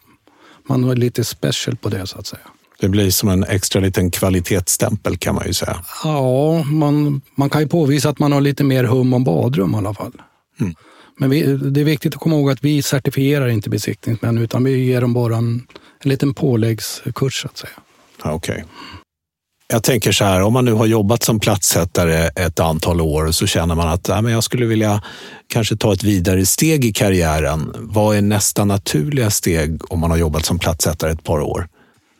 man 0.69 0.89
är 0.89 0.95
lite 0.95 1.23
special 1.23 1.75
på 1.75 1.89
det 1.89 2.07
så 2.07 2.19
att 2.19 2.27
säga. 2.27 2.41
Det 2.79 2.89
blir 2.89 3.11
som 3.11 3.29
en 3.29 3.43
extra 3.43 3.81
liten 3.81 4.11
kvalitetsstämpel 4.11 5.17
kan 5.17 5.35
man 5.35 5.47
ju 5.47 5.53
säga. 5.53 5.83
Ja, 6.03 6.63
man, 6.63 7.21
man 7.35 7.49
kan 7.49 7.61
ju 7.61 7.67
påvisa 7.67 8.09
att 8.09 8.19
man 8.19 8.31
har 8.31 8.41
lite 8.41 8.63
mer 8.63 8.83
hum 8.83 9.13
om 9.13 9.23
badrum 9.23 9.73
i 9.73 9.77
alla 9.77 9.93
fall. 9.93 10.13
Mm. 10.59 10.75
Men 11.17 11.29
vi, 11.29 11.41
det 11.57 11.81
är 11.81 11.85
viktigt 11.85 12.15
att 12.15 12.21
komma 12.21 12.35
ihåg 12.35 12.51
att 12.51 12.63
vi 12.63 12.81
certifierar 12.81 13.47
inte 13.47 13.69
besiktningsmän 13.69 14.37
utan 14.37 14.63
vi 14.63 14.85
ger 14.85 15.01
dem 15.01 15.13
bara 15.13 15.37
en, 15.37 15.67
en 15.99 16.09
liten 16.09 16.33
påläggskurs 16.33 17.41
så 17.41 17.47
att 17.47 17.57
säga. 17.57 17.73
Okej. 18.23 18.35
Okay. 18.35 18.63
Jag 19.71 19.83
tänker 19.83 20.11
så 20.11 20.25
här, 20.25 20.41
om 20.41 20.53
man 20.53 20.65
nu 20.65 20.71
har 20.71 20.85
jobbat 20.85 21.23
som 21.23 21.39
platssättare 21.39 22.29
ett 22.35 22.59
antal 22.59 23.01
år 23.01 23.31
så 23.31 23.47
känner 23.47 23.75
man 23.75 23.89
att 23.89 24.09
äh, 24.09 24.21
men 24.21 24.31
jag 24.31 24.43
skulle 24.43 24.65
vilja 24.65 25.01
kanske 25.47 25.75
ta 25.75 25.93
ett 25.93 26.03
vidare 26.03 26.45
steg 26.45 26.85
i 26.85 26.93
karriären. 26.93 27.73
Vad 27.75 28.17
är 28.17 28.21
nästa 28.21 28.65
naturliga 28.65 29.29
steg 29.29 29.91
om 29.91 29.99
man 29.99 30.11
har 30.11 30.17
jobbat 30.17 30.45
som 30.45 30.59
platssättare 30.59 31.11
ett 31.11 31.23
par 31.23 31.39
år? 31.41 31.67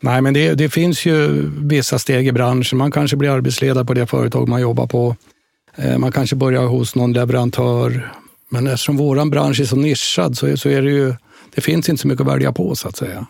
Nej, 0.00 0.22
men 0.22 0.34
det, 0.34 0.54
det 0.54 0.68
finns 0.68 1.06
ju 1.06 1.50
vissa 1.58 1.98
steg 1.98 2.28
i 2.28 2.32
branschen. 2.32 2.78
Man 2.78 2.92
kanske 2.92 3.16
blir 3.16 3.30
arbetsledare 3.30 3.84
på 3.84 3.94
det 3.94 4.06
företag 4.06 4.48
man 4.48 4.60
jobbar 4.60 4.86
på. 4.86 5.16
Eh, 5.76 5.98
man 5.98 6.12
kanske 6.12 6.36
börjar 6.36 6.66
hos 6.66 6.94
någon 6.94 7.12
leverantör. 7.12 8.12
Men 8.50 8.66
eftersom 8.66 8.96
vår 8.96 9.30
bransch 9.30 9.60
är 9.60 9.64
så 9.64 9.76
nischad 9.76 10.38
så, 10.38 10.56
så 10.56 10.68
är 10.68 10.82
det 10.82 10.90
ju, 10.90 11.14
det 11.54 11.60
finns 11.60 11.88
inte 11.88 12.02
så 12.02 12.08
mycket 12.08 12.20
att 12.20 12.32
välja 12.32 12.52
på 12.52 12.74
så 12.74 12.88
att 12.88 12.96
säga 12.96 13.26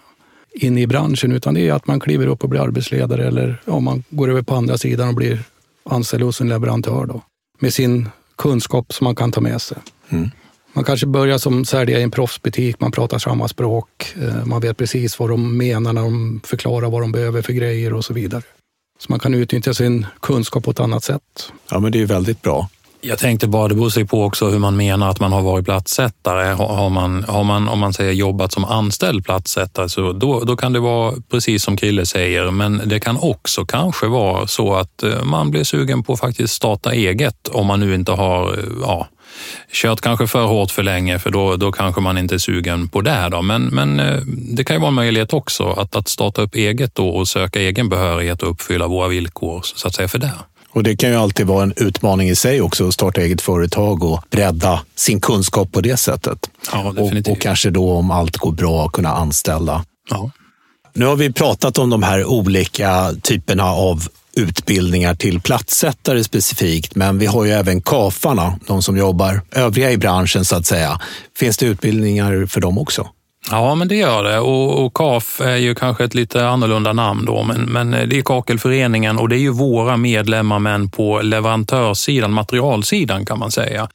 in 0.53 0.79
i 0.79 0.87
branschen, 0.87 1.33
utan 1.33 1.55
det 1.55 1.69
är 1.69 1.73
att 1.73 1.87
man 1.87 2.01
kliver 2.01 2.27
upp 2.27 2.43
och 2.43 2.49
blir 2.49 2.61
arbetsledare 2.61 3.27
eller 3.27 3.63
om 3.65 3.85
man 3.85 4.05
går 4.11 4.31
över 4.31 4.43
på 4.43 4.55
andra 4.55 4.79
sidan 4.79 5.09
och 5.09 5.15
blir 5.15 5.43
anställd 5.85 6.23
hos 6.23 6.41
en 6.41 6.49
leverantör 6.49 7.07
då, 7.07 7.23
med 7.59 7.75
sin 7.75 8.09
kunskap 8.37 8.93
som 8.93 9.05
man 9.05 9.17
kan 9.17 9.33
ta 9.33 9.41
med 9.41 9.63
sig. 9.63 9.79
Mm. 10.09 10.31
Man 10.73 10.85
kanske 10.85 11.07
börjar 11.07 11.39
som 11.39 11.65
säljare 11.65 12.01
i 12.01 12.03
en 12.03 12.11
proffsbutik, 12.11 12.81
man 12.81 12.93
pratar 12.93 13.19
samma 13.19 13.49
språk, 13.49 14.15
eh, 14.23 14.45
man 14.45 14.61
vet 14.61 14.77
precis 14.77 15.19
vad 15.19 15.31
de 15.31 15.57
menar 15.57 15.93
när 15.93 16.03
de 16.03 16.41
förklarar 16.45 16.91
vad 16.91 17.01
de 17.01 17.13
behöver 17.13 17.43
för 17.43 17.53
grejer 17.53 17.95
och 17.95 18.05
så 18.05 18.15
vidare. 18.15 18.43
Så 18.99 19.07
man 19.09 19.19
kan 19.19 19.35
utnyttja 19.35 19.75
sin 19.75 20.07
kunskap 20.21 20.65
på 20.65 20.71
ett 20.71 20.81
annat 20.81 21.05
sätt. 21.05 21.53
Ja, 21.71 21.81
men 21.81 21.93
det 21.93 22.03
är 22.03 22.07
väldigt 22.07 22.43
bra. 22.43 22.69
Jag 23.03 23.19
tänkte 23.19 23.49
bara, 23.49 23.69
det 23.69 23.75
beror 23.75 23.91
sig 23.91 24.07
på 24.07 24.25
också 24.25 24.49
hur 24.49 24.59
man 24.59 24.77
menar 24.77 25.11
att 25.11 25.21
man 25.21 25.33
har 25.33 25.43
varit 25.43 25.65
platssättare. 25.65 26.53
Har 26.53 26.91
man, 26.91 27.25
har 27.25 27.45
man 27.45 27.69
om 27.69 27.79
man 27.79 27.93
säger 27.93 28.13
jobbat 28.13 28.53
som 28.53 28.65
anställd 28.65 29.25
platssättare, 29.25 29.89
så 29.89 30.13
då, 30.13 30.45
då 30.45 30.57
kan 30.57 30.73
det 30.73 30.81
vara 30.81 31.15
precis 31.31 31.63
som 31.63 31.77
Krille 31.77 32.07
säger, 32.07 32.51
men 32.51 32.83
det 32.87 33.01
kan 33.01 33.17
också 33.17 33.65
kanske 33.65 34.07
vara 34.07 34.47
så 34.47 34.75
att 34.75 35.03
eh, 35.03 35.23
man 35.23 35.51
blir 35.51 35.65
sugen 35.65 36.03
på 36.03 36.13
att 36.13 36.21
faktiskt 36.21 36.55
starta 36.55 36.93
eget 36.93 37.49
om 37.49 37.67
man 37.67 37.81
nu 37.81 37.95
inte 37.95 38.13
har 38.13 38.59
eh, 38.59 38.65
ja, 38.83 39.09
kört 39.73 40.01
kanske 40.01 40.27
för 40.27 40.45
hårt 40.45 40.71
för 40.71 40.83
länge, 40.83 41.19
för 41.19 41.31
då, 41.31 41.57
då 41.57 41.73
kanske 41.73 42.01
man 42.01 42.19
inte 42.19 42.35
är 42.35 42.39
sugen 42.39 42.89
på 42.89 43.01
det. 43.01 43.29
Då. 43.31 43.43
Men, 43.43 43.63
men 43.63 44.01
eh, 44.01 44.21
det 44.27 44.65
kan 44.65 44.77
ju 44.77 44.81
vara 44.81 44.89
en 44.89 44.95
möjlighet 44.95 45.33
också 45.33 45.65
att, 45.65 45.97
att 45.97 46.09
starta 46.09 46.43
upp 46.43 46.55
eget 46.55 46.95
då 46.95 47.09
och 47.09 47.29
söka 47.29 47.61
egen 47.61 47.89
behörighet 47.89 48.43
och 48.43 48.51
uppfylla 48.51 48.87
våra 48.87 49.09
villkor 49.09 49.61
så 49.63 49.89
att 49.89 49.95
säga 49.95 50.09
för 50.09 50.19
det. 50.19 50.33
Och 50.73 50.83
det 50.83 50.97
kan 50.97 51.11
ju 51.11 51.17
alltid 51.17 51.47
vara 51.47 51.63
en 51.63 51.73
utmaning 51.77 52.29
i 52.29 52.37
sig 52.37 52.61
också 52.61 52.89
att 52.89 52.95
starta 52.95 53.21
eget 53.21 53.41
företag 53.41 54.05
och 54.05 54.25
bredda 54.31 54.81
sin 54.95 55.21
kunskap 55.21 55.73
på 55.73 55.81
det 55.81 55.97
sättet. 55.97 56.51
Ja, 56.73 56.95
och, 56.97 57.31
och, 57.31 57.41
kanske 57.41 57.71
då 57.71 57.93
om 57.93 58.11
allt 58.11 58.37
går 58.37 58.53
bra 58.53 58.89
kunna 58.89 59.09
anställa. 59.09 59.85
Ja. 60.11 60.31
Nu 60.93 61.07
har 61.07 61.17
vi 61.17 61.33
pratat 61.33 61.79
om 61.79 61.91
de 61.91 62.03
här 62.03 62.25
olika 62.25 63.13
typerna 63.23 63.65
av 63.65 64.09
utbildningar 64.37 65.15
till 65.15 65.41
platssättare 65.41 66.25
specifikt, 66.25 66.95
men 66.95 67.19
vi 67.19 67.27
har 67.27 67.45
ju 67.45 67.51
även 67.51 67.83
kafarna, 67.83 68.59
de 68.67 68.83
som 68.83 68.97
jobbar 68.97 69.41
övriga 69.53 69.91
i 69.91 69.97
branschen 69.97 70.45
så 70.45 70.57
att 70.57 70.67
säga. 70.67 71.01
Finns 71.37 71.57
det 71.57 71.67
utbildningar 71.67 72.47
för 72.47 72.61
dem 72.61 72.79
också? 72.79 73.09
Ja, 73.51 73.75
men 73.75 73.89
det 73.89 73.97
gör 73.97 74.25
det 74.25 74.39
och, 74.39 74.85
och 74.85 74.95
KAF 74.95 75.41
är 75.41 75.57
ju 75.57 75.75
kanske 75.75 76.05
ett 76.05 76.15
lite 76.15 76.49
annorlunda 76.49 76.93
namn 76.93 77.25
då, 77.25 77.43
men, 77.43 77.61
men 77.61 77.95
eh, 77.95 78.09
det 78.09 78.19
är 78.19 78.23
Kakelföreningen 78.23 79.19
och 79.19 79.29
det 79.29 79.37
är 79.37 79.41
ju 79.41 79.51
våra 79.51 79.97
medlemmar 79.97 80.59
men 80.59 80.91
på 80.91 81.21
leverantörssidan, 81.21 82.33
materialsidan 82.33 83.27
kan 83.27 83.39
man 83.39 83.51
säga. 83.51 83.89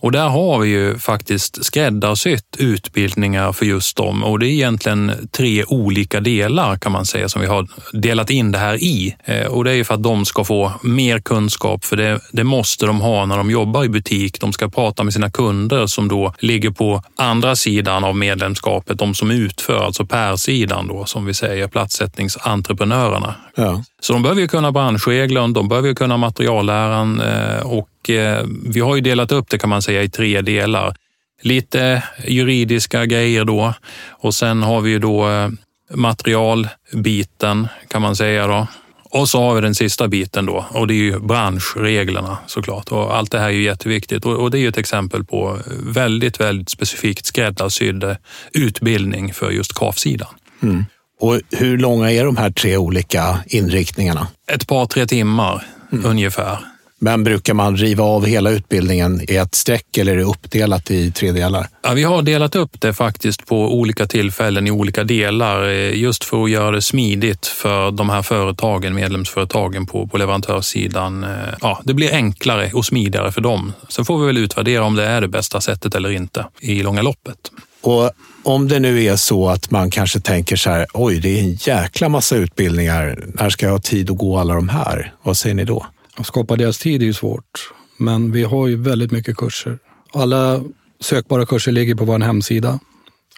Och 0.00 0.12
där 0.12 0.28
har 0.28 0.58
vi 0.58 0.68
ju 0.68 0.98
faktiskt 0.98 1.64
skräddarsytt 1.64 2.56
utbildningar 2.58 3.52
för 3.52 3.66
just 3.66 3.96
dem 3.96 4.24
och 4.24 4.38
det 4.38 4.46
är 4.46 4.50
egentligen 4.50 5.28
tre 5.32 5.64
olika 5.64 6.20
delar 6.20 6.76
kan 6.76 6.92
man 6.92 7.06
säga 7.06 7.28
som 7.28 7.40
vi 7.40 7.46
har 7.48 7.68
delat 7.92 8.30
in 8.30 8.52
det 8.52 8.58
här 8.58 8.82
i. 8.82 9.16
Eh, 9.24 9.46
och 9.46 9.64
det 9.64 9.70
är 9.70 9.74
ju 9.74 9.84
för 9.84 9.94
att 9.94 10.02
de 10.02 10.24
ska 10.24 10.44
få 10.44 10.72
mer 10.82 11.20
kunskap 11.20 11.84
för 11.84 11.96
det, 11.96 12.20
det 12.32 12.44
måste 12.44 12.86
de 12.86 13.00
ha 13.00 13.26
när 13.26 13.36
de 13.36 13.50
jobbar 13.50 13.84
i 13.84 13.88
butik. 13.88 14.40
De 14.40 14.52
ska 14.52 14.68
prata 14.68 15.04
med 15.04 15.12
sina 15.12 15.30
kunder 15.30 15.86
som 15.86 16.08
då 16.08 16.34
ligger 16.38 16.70
på 16.70 17.02
andra 17.16 17.56
sidan 17.56 18.04
av 18.04 18.16
medlemskapet, 18.16 18.98
de 18.98 19.14
som 19.14 19.30
utför, 19.30 19.84
alltså 19.84 20.06
per-sidan 20.06 20.88
då 20.88 21.04
som 21.04 21.26
vi 21.26 21.34
säger, 21.34 21.68
platsättningsentreprenörerna. 21.68 23.34
Ja. 23.54 23.84
Så 24.00 24.12
de 24.12 24.22
behöver 24.22 24.40
ju 24.40 24.48
kunna 24.48 24.72
branschreglerna, 24.72 25.48
de 25.48 25.68
behöver 25.68 25.88
ju 25.88 25.94
kunna 25.94 26.16
materialläran 26.16 27.20
eh, 27.20 27.60
och 27.60 28.10
eh, 28.10 28.44
vi 28.66 28.80
har 28.80 28.94
ju 28.94 29.00
delat 29.00 29.32
upp 29.32 29.50
det 29.50 29.58
kan 29.58 29.70
man 29.70 29.82
säga 29.82 30.02
i 30.02 30.08
tre 30.08 30.40
delar. 30.40 30.96
Lite 31.42 32.02
juridiska 32.26 33.06
grejer 33.06 33.44
då 33.44 33.74
och 34.08 34.34
sen 34.34 34.62
har 34.62 34.80
vi 34.80 34.90
ju 34.90 34.98
då 34.98 35.28
eh, 35.28 35.48
materialbiten 35.94 37.68
kan 37.88 38.02
man 38.02 38.16
säga 38.16 38.46
då. 38.46 38.66
Och 39.12 39.28
så 39.28 39.42
har 39.42 39.54
vi 39.54 39.60
den 39.60 39.74
sista 39.74 40.08
biten 40.08 40.46
då 40.46 40.66
och 40.70 40.86
det 40.86 40.94
är 40.94 40.96
ju 40.96 41.18
branschreglerna 41.18 42.38
såklart. 42.46 42.92
Och 42.92 43.16
allt 43.16 43.30
det 43.30 43.38
här 43.38 43.48
är 43.48 43.52
ju 43.52 43.62
jätteviktigt 43.62 44.24
och 44.24 44.50
det 44.50 44.58
är 44.58 44.60
ju 44.60 44.68
ett 44.68 44.78
exempel 44.78 45.24
på 45.24 45.58
väldigt, 45.82 46.40
väldigt 46.40 46.68
specifikt 46.68 47.26
skräddarsydd 47.26 48.16
utbildning 48.52 49.34
för 49.34 49.50
just 49.50 49.72
KAF-sidan. 49.72 50.28
Mm. 50.62 50.84
Och 51.20 51.40
hur 51.50 51.78
långa 51.78 52.12
är 52.12 52.24
de 52.24 52.36
här 52.36 52.50
tre 52.50 52.76
olika 52.76 53.38
inriktningarna? 53.46 54.28
Ett 54.52 54.66
par, 54.66 54.86
tre 54.86 55.06
timmar 55.06 55.66
mm. 55.92 56.06
ungefär. 56.06 56.58
Men 57.02 57.24
brukar 57.24 57.54
man 57.54 57.76
riva 57.76 58.04
av 58.04 58.26
hela 58.26 58.50
utbildningen 58.50 59.20
i 59.28 59.36
ett 59.36 59.54
streck 59.54 59.96
eller 59.96 60.12
är 60.12 60.16
det 60.16 60.22
uppdelat 60.24 60.90
i 60.90 61.10
tre 61.10 61.32
delar? 61.32 61.66
Ja, 61.82 61.92
vi 61.92 62.02
har 62.02 62.22
delat 62.22 62.56
upp 62.56 62.80
det 62.80 62.94
faktiskt 62.94 63.46
på 63.46 63.74
olika 63.74 64.06
tillfällen 64.06 64.66
i 64.66 64.70
olika 64.70 65.04
delar 65.04 65.68
eh, 65.68 65.94
just 65.98 66.24
för 66.24 66.44
att 66.44 66.50
göra 66.50 66.70
det 66.70 66.82
smidigt 66.82 67.46
för 67.46 67.90
de 67.90 68.10
här 68.10 68.22
företagen, 68.22 68.94
medlemsföretagen 68.94 69.86
på, 69.86 70.06
på 70.06 70.18
leverantörssidan. 70.18 71.24
Eh, 71.24 71.30
ja, 71.60 71.80
det 71.84 71.94
blir 71.94 72.14
enklare 72.14 72.70
och 72.72 72.84
smidigare 72.84 73.32
för 73.32 73.40
dem. 73.40 73.72
Sen 73.88 74.04
får 74.04 74.18
vi 74.18 74.26
väl 74.26 74.38
utvärdera 74.38 74.84
om 74.84 74.96
det 74.96 75.04
är 75.04 75.20
det 75.20 75.28
bästa 75.28 75.60
sättet 75.60 75.94
eller 75.94 76.10
inte 76.10 76.46
i 76.60 76.82
långa 76.82 77.02
loppet. 77.02 77.50
Och 77.80 78.10
om 78.42 78.68
det 78.68 78.80
nu 78.80 79.04
är 79.04 79.16
så 79.16 79.48
att 79.48 79.70
man 79.70 79.90
kanske 79.90 80.20
tänker 80.20 80.56
så 80.56 80.70
här, 80.70 80.86
oj, 80.94 81.20
det 81.20 81.38
är 81.38 81.42
en 81.42 81.54
jäkla 81.54 82.08
massa 82.08 82.36
utbildningar. 82.36 83.24
När 83.34 83.50
ska 83.50 83.66
jag 83.66 83.72
ha 83.72 83.78
tid 83.78 84.10
att 84.10 84.18
gå 84.18 84.38
alla 84.38 84.54
de 84.54 84.68
här? 84.68 85.14
Vad 85.22 85.36
säger 85.36 85.54
ni 85.54 85.64
då? 85.64 85.86
Att 86.16 86.26
skapa 86.26 86.56
deras 86.56 86.78
tid 86.78 87.02
är 87.02 87.06
ju 87.06 87.14
svårt, 87.14 87.72
men 87.96 88.32
vi 88.32 88.44
har 88.44 88.66
ju 88.66 88.76
väldigt 88.76 89.10
mycket 89.10 89.36
kurser. 89.36 89.78
Alla 90.12 90.60
sökbara 91.00 91.46
kurser 91.46 91.72
ligger 91.72 91.94
på 91.94 92.04
vår 92.04 92.18
hemsida 92.18 92.78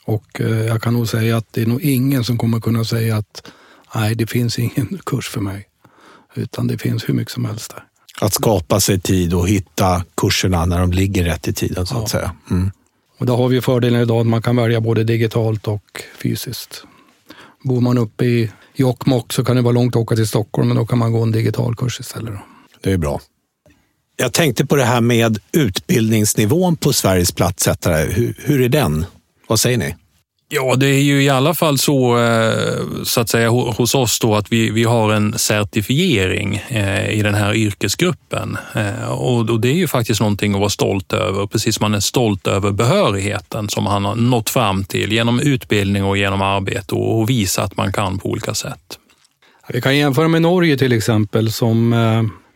och 0.05 0.41
eh, 0.41 0.67
jag 0.67 0.83
kan 0.83 0.95
nog 0.95 1.09
säga 1.09 1.37
att 1.37 1.47
det 1.51 1.63
är 1.63 1.67
nog 1.67 1.83
ingen 1.83 2.25
som 2.25 2.39
kommer 2.39 2.61
kunna 2.61 2.85
säga 2.85 3.17
att 3.17 3.53
nej, 3.95 4.15
det 4.15 4.27
finns 4.27 4.59
ingen 4.59 5.01
kurs 5.07 5.29
för 5.29 5.41
mig, 5.41 5.69
utan 6.35 6.67
det 6.67 6.79
finns 6.79 7.09
hur 7.09 7.15
mycket 7.15 7.33
som 7.33 7.45
helst 7.45 7.71
där. 7.71 7.85
Att 8.27 8.35
skapa 8.35 8.81
sig 8.81 9.01
tid 9.01 9.35
och 9.35 9.49
hitta 9.49 10.05
kurserna 10.15 10.65
när 10.65 10.81
de 10.81 10.93
ligger 10.93 11.25
rätt 11.25 11.49
i 11.49 11.53
tiden 11.53 11.87
så 11.87 12.03
att 12.03 12.11
säga. 12.11 12.33
Mm. 12.51 12.71
Och 13.19 13.27
där 13.27 13.35
har 13.35 13.49
vi 13.49 13.61
fördelen 13.61 14.01
idag 14.01 14.21
att 14.21 14.27
man 14.27 14.43
kan 14.43 14.57
välja 14.57 14.81
både 14.81 15.05
digitalt 15.05 15.69
och 15.69 16.03
fysiskt. 16.19 16.85
Bor 17.65 17.81
man 17.81 17.99
uppe 17.99 18.25
i 18.25 18.51
Jokkmokk 18.75 19.33
så 19.33 19.45
kan 19.45 19.57
det 19.57 19.63
vara 19.63 19.73
långt 19.73 19.97
att 19.97 20.03
åka 20.03 20.17
till 20.17 20.29
Stockholm, 20.29 20.69
men 20.69 20.77
då 20.77 20.87
kan 20.87 20.99
man 20.99 21.13
gå 21.13 21.23
en 21.23 21.33
digital 21.33 21.77
kurs 21.77 22.01
istället. 22.01 22.35
Det 22.81 22.93
är 22.93 22.99
bra. 22.99 23.21
Jag 24.17 24.33
tänkte 24.33 24.67
på 24.67 24.77
det 24.77 24.85
här 24.85 25.01
med 25.01 25.39
utbildningsnivån 25.53 26.77
på 26.77 26.93
Sveriges 26.93 27.33
platssättare. 27.33 28.13
Hur, 28.13 28.35
hur 28.39 28.61
är 28.61 28.69
den? 28.69 29.05
Vad 29.47 29.61
säger 29.61 29.79
ni? 29.79 29.95
Ja, 30.55 30.77
det 30.77 30.87
är 30.87 31.01
ju 31.01 31.23
i 31.23 31.29
alla 31.29 31.55
fall 31.55 31.79
så, 31.79 32.19
eh, 32.19 33.03
så 33.05 33.21
att 33.21 33.29
säga, 33.29 33.49
hos 33.51 33.95
oss 33.95 34.19
då 34.21 34.35
att 34.35 34.53
vi, 34.53 34.71
vi 34.71 34.85
har 34.85 35.13
en 35.13 35.39
certifiering 35.39 36.57
eh, 36.69 37.11
i 37.11 37.23
den 37.23 37.35
här 37.35 37.55
yrkesgruppen. 37.55 38.57
Eh, 38.75 39.13
och 39.13 39.61
det 39.61 39.69
är 39.69 39.75
ju 39.75 39.89
faktiskt 39.89 40.21
någonting 40.21 40.55
att 40.55 40.61
vara 40.61 40.71
stolt 40.71 41.13
över, 41.13 41.47
precis 41.47 41.75
som 41.75 41.85
man 41.85 41.95
är 41.95 42.01
stolt 42.01 42.47
över 42.47 42.71
behörigheten 42.71 43.69
som 43.69 43.87
han 43.87 44.05
har 44.05 44.15
nått 44.15 44.51
fram 44.51 44.85
till 44.85 45.13
genom 45.13 45.41
utbildning 45.41 46.05
och 46.05 46.17
genom 46.17 46.43
arbete 46.43 46.95
och 46.95 47.31
visa 47.31 47.63
att 47.63 47.77
man 47.77 47.93
kan 47.93 48.19
på 48.19 48.29
olika 48.29 48.55
sätt. 48.55 48.99
Vi 49.69 49.81
kan 49.81 49.97
jämföra 49.97 50.29
med 50.29 50.43
Norge 50.43 50.79
till 50.79 50.93
exempel, 50.93 51.53
som, 51.53 51.91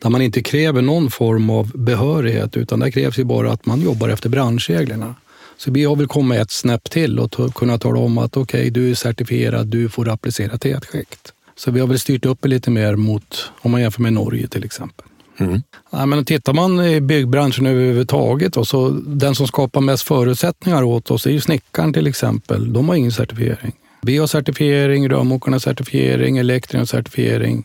där 0.02 0.10
man 0.10 0.22
inte 0.22 0.42
kräver 0.42 0.82
någon 0.82 1.10
form 1.10 1.50
av 1.50 1.70
behörighet, 1.74 2.56
utan 2.56 2.80
där 2.80 2.90
krävs 2.90 3.18
ju 3.18 3.24
bara 3.24 3.52
att 3.52 3.66
man 3.66 3.80
jobbar 3.80 4.08
efter 4.08 4.28
branschreglerna. 4.28 5.14
Så 5.58 5.70
vi 5.70 5.84
har 5.84 5.96
väl 5.96 6.06
kommit 6.06 6.40
ett 6.40 6.50
snäpp 6.50 6.90
till 6.90 7.18
och 7.18 7.54
kunna 7.54 7.78
tala 7.78 8.00
om 8.00 8.18
att 8.18 8.36
okej, 8.36 8.60
okay, 8.60 8.70
du 8.70 8.90
är 8.90 8.94
certifierad, 8.94 9.66
du 9.66 9.88
får 9.88 10.08
applicera 10.08 10.58
tätskikt. 10.58 11.32
Så 11.56 11.70
vi 11.70 11.80
har 11.80 11.86
väl 11.86 11.98
styrt 11.98 12.24
upp 12.26 12.38
det 12.42 12.48
lite 12.48 12.70
mer 12.70 12.96
mot, 12.96 13.50
om 13.60 13.70
man 13.70 13.80
jämför 13.80 14.02
med 14.02 14.12
Norge 14.12 14.48
till 14.48 14.64
exempel. 14.64 15.06
Mm. 15.38 15.62
Ja, 15.90 16.06
men 16.06 16.24
tittar 16.24 16.52
man 16.52 16.80
i 16.80 17.00
byggbranschen 17.00 17.66
överhuvudtaget, 17.66 18.56
och 18.56 18.66
så 18.66 18.90
den 19.06 19.34
som 19.34 19.46
skapar 19.46 19.80
mest 19.80 20.02
förutsättningar 20.02 20.82
åt 20.82 21.10
oss 21.10 21.26
är 21.26 21.30
ju 21.30 21.40
snickaren 21.40 21.92
till 21.92 22.06
exempel. 22.06 22.72
De 22.72 22.88
har 22.88 22.96
ingen 22.96 23.12
certifiering. 23.12 23.72
Vi 24.02 24.18
har 24.18 24.26
certifiering, 24.26 25.08
rörmokarna 25.08 25.60
certifiering, 25.60 26.38
elektrikerna 26.38 26.86
certifiering. 26.86 27.64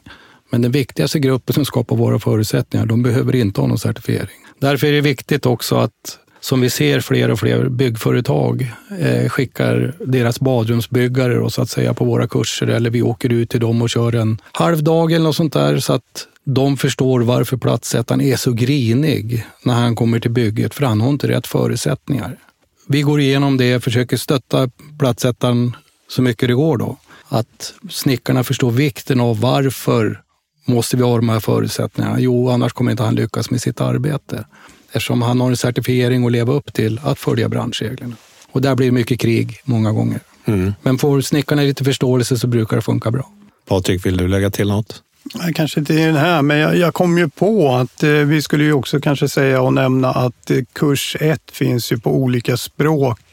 Men 0.50 0.62
den 0.62 0.72
viktigaste 0.72 1.20
gruppen 1.20 1.54
som 1.54 1.66
skapar 1.66 1.96
våra 1.96 2.20
förutsättningar, 2.20 2.86
de 2.86 3.04
behöver 3.04 3.36
inte 3.36 3.62
ha 3.62 3.68
någon 3.68 3.80
certifiering. 3.80 4.38
Därför 4.60 4.88
är 4.88 4.92
det 4.92 5.02
viktigt 5.02 5.46
också 5.46 5.76
att 5.76 6.20
som 6.42 6.62
vi 6.62 6.70
ser 6.70 7.00
fler 7.00 7.32
och 7.32 7.40
fler 7.40 7.70
byggföretag 7.70 8.74
eh, 9.00 9.30
skickar 9.30 9.94
deras 10.06 10.40
badrumsbyggare 10.40 11.34
då, 11.36 11.50
så 11.50 11.62
att 11.62 11.70
säga 11.70 11.94
på 11.94 12.06
våra 12.06 12.28
kurser 12.28 12.68
eller 12.68 12.90
vi 12.90 13.02
åker 13.02 13.30
ut 13.30 13.50
till 13.50 13.60
dem 13.60 13.82
och 13.82 13.90
kör 13.90 14.16
en 14.16 14.42
halv 14.52 14.84
dag 14.84 15.12
eller 15.12 15.24
något 15.24 15.36
sånt 15.36 15.54
där 15.54 15.80
så 15.80 15.94
att 15.94 16.28
de 16.44 16.78
förstår 16.78 17.20
varför 17.20 17.58
plattsättaren 17.58 18.22
är 18.22 18.36
så 18.36 18.52
grinig 18.52 19.46
när 19.64 19.74
han 19.74 19.96
kommer 19.96 20.20
till 20.20 20.32
bygget 20.32 20.74
för 20.74 20.86
han 20.86 21.02
har 21.02 21.10
inte 21.10 21.28
rätt 21.28 21.48
förutsättningar. 21.48 22.38
Vi 22.88 23.02
går 23.02 23.20
igenom 23.20 23.58
det, 23.58 23.84
försöker 23.84 24.18
stötta 24.18 24.70
plattsättaren 25.00 25.76
så 26.10 26.22
mycket 26.22 26.50
det 26.50 26.54
går 26.54 26.78
då. 26.78 26.98
Att 27.28 27.74
snickarna 27.90 28.44
förstår 28.44 28.72
vikten 28.72 29.22
av 29.22 29.40
varför 29.40 30.22
måste 30.68 30.98
vi 30.98 31.04
ha 31.04 31.16
de 31.16 31.30
här 31.30 31.40
förutsättningarna? 31.40 32.20
Jo, 32.20 32.50
annars 32.50 32.74
kommer 32.74 32.92
inte 32.92 33.04
han 33.04 33.16
lyckas 33.16 33.52
med 33.52 33.62
sitt 33.62 33.82
arbete 33.82 34.46
eftersom 34.92 35.22
han 35.22 35.42
har 35.42 35.50
en 35.50 35.58
certifiering 35.58 36.26
att 36.26 36.32
leva 36.32 36.54
upp 36.54 36.74
till 36.74 37.00
att 37.04 37.20
följa 37.20 37.50
branschreglerna. 37.50 38.16
Och 38.52 38.62
där 38.62 38.76
blir 38.76 38.88
det 38.88 38.92
mycket 38.92 39.20
krig 39.20 39.60
många 39.64 39.92
gånger. 39.92 40.20
Mm. 40.46 40.74
Men 40.82 40.98
får 40.98 41.22
snickarna 41.22 41.62
lite 41.62 41.84
förståelse 41.84 42.38
så 42.38 42.48
brukar 42.48 42.76
det 42.76 42.82
funka 42.82 43.12
bra. 43.12 43.32
Patrik, 43.68 44.06
vill 44.06 44.18
du 44.18 44.28
lägga 44.28 44.50
till 44.50 44.68
något? 44.68 45.04
Kanske 45.56 45.80
inte 45.80 45.94
i 45.94 46.06
den 46.06 46.16
här, 46.16 46.42
men 46.42 46.58
jag, 46.58 46.78
jag 46.78 46.94
kom 46.94 47.18
ju 47.18 47.30
på 47.30 47.76
att 47.76 48.04
eh, 48.04 48.10
vi 48.10 48.42
skulle 48.42 48.64
ju 48.64 48.74
också 48.74 49.00
kanske 49.00 49.30
säga 49.30 49.62
och 49.62 49.74
nämna 49.74 50.10
att 50.10 50.52
eh, 50.52 50.58
kurs 50.74 51.18
1 51.20 51.42
finns 51.52 51.92
ju 51.92 52.00
på 52.00 52.16
olika 52.16 52.58
språk 52.58 53.31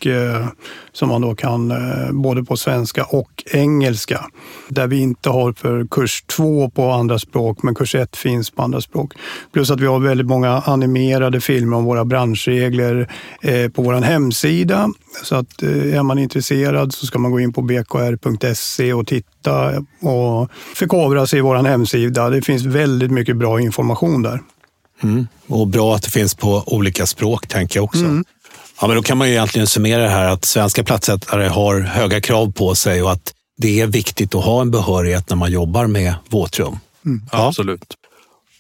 som 0.93 1.09
man 1.09 1.21
då 1.21 1.35
kan 1.35 1.71
eh, 1.71 2.13
både 2.13 2.45
på 2.45 2.57
svenska 2.57 3.05
och 3.05 3.45
engelska. 3.53 4.25
Där 4.69 4.87
vi 4.87 5.01
inte 5.01 5.31
har 5.31 5.53
för 5.53 5.87
kurs 5.91 6.23
2 6.23 6.71
på 6.71 6.91
andra 6.91 7.19
språk, 7.19 7.63
men 7.63 7.75
kurs 7.75 7.95
1 7.95 8.17
finns 8.17 8.51
på 8.51 8.63
andra 8.63 8.81
språk. 8.81 9.13
Plus 9.53 9.71
att 9.71 9.81
vi 9.81 9.87
har 9.87 9.99
väldigt 9.99 10.27
många 10.27 10.51
animerade 10.51 11.41
filmer 11.41 11.77
om 11.77 11.85
våra 11.85 12.05
branschregler 12.05 13.13
eh, 13.43 13.69
på 13.71 13.83
vår 13.83 13.95
hemsida. 13.95 14.89
Så 15.25 15.37
att 15.37 15.63
eh, 15.63 15.97
är 15.97 16.03
man 16.03 16.19
intresserad 16.19 16.95
så 16.95 17.07
ska 17.07 17.19
man 17.19 17.31
gå 17.31 17.41
in 17.41 17.53
på 17.53 17.63
bkr.se 17.63 18.93
och 18.93 19.07
titta 19.07 19.69
och 20.01 20.51
förkovra 20.75 21.27
sig 21.27 21.39
i 21.39 21.43
vår 21.43 21.57
hemsida. 21.57 22.31
Det 22.31 22.43
finns 22.43 22.65
väldigt 22.65 23.11
mycket 23.11 23.37
bra 23.37 23.61
information 23.61 24.23
där. 24.23 24.41
Mm. 25.03 25.27
Och 25.47 25.69
bra 25.69 25.95
att 25.95 26.03
det 26.03 26.11
finns 26.11 26.35
på 26.35 26.63
olika 26.67 27.07
språk, 27.07 27.47
tänker 27.47 27.79
jag 27.79 27.85
också. 27.85 28.05
Mm. 28.05 28.25
Ja, 28.81 28.87
men 28.87 28.97
då 28.97 29.03
kan 29.03 29.19
man 29.19 29.29
ju 29.29 29.33
egentligen 29.33 29.67
summera 29.67 30.03
det 30.03 30.09
här 30.09 30.29
att 30.29 30.45
svenska 30.45 30.85
platssättare 30.85 31.49
har 31.49 31.81
höga 31.81 32.21
krav 32.21 32.53
på 32.53 32.75
sig 32.75 33.03
och 33.03 33.13
att 33.13 33.35
det 33.59 33.81
är 33.81 33.87
viktigt 33.87 34.35
att 34.35 34.45
ha 34.45 34.61
en 34.61 34.71
behörighet 34.71 35.31
när 35.31 35.37
man 35.37 35.53
jobbar 35.53 35.87
med 35.87 36.15
våtrum. 36.29 36.79
Mm. 37.07 37.23
Ja. 37.33 37.47
Absolut. 37.47 37.95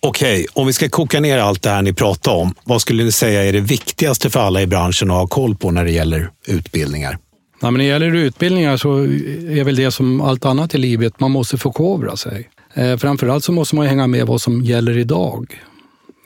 Okej, 0.00 0.46
om 0.52 0.66
vi 0.66 0.72
ska 0.72 0.88
koka 0.88 1.20
ner 1.20 1.38
allt 1.38 1.62
det 1.62 1.70
här 1.70 1.83
ni 1.83 1.92
pratar 1.92 2.33
om, 2.33 2.54
vad 2.64 2.81
skulle 2.81 3.04
ni 3.04 3.12
säga 3.12 3.44
är 3.44 3.52
det 3.52 3.61
viktigaste 3.61 4.31
för 4.31 4.40
alla 4.40 4.62
i 4.62 4.66
branschen 4.66 5.11
att 5.11 5.16
ha 5.16 5.26
koll 5.26 5.57
på 5.57 5.70
när 5.70 5.85
det 5.85 5.90
gäller 5.90 6.31
utbildningar? 6.46 7.18
Ja, 7.61 7.70
men 7.70 7.72
när 7.72 7.78
det 7.78 7.85
gäller 7.85 8.14
utbildningar 8.14 8.76
så 8.76 8.98
är 8.98 9.64
väl 9.64 9.76
det 9.76 9.90
som 9.90 10.20
allt 10.20 10.44
annat 10.44 10.74
i 10.74 10.78
livet, 10.78 11.20
man 11.20 11.31
måste 11.31 11.59
förkovra 11.59 12.16
sig. 12.16 12.48
Eh, 12.74 12.96
framförallt 12.96 13.44
så 13.44 13.52
måste 13.52 13.76
man 13.76 13.87
hänga 13.87 14.07
med 14.07 14.26
vad 14.26 14.40
som 14.40 14.64
gäller 14.64 14.98
idag. 14.98 15.62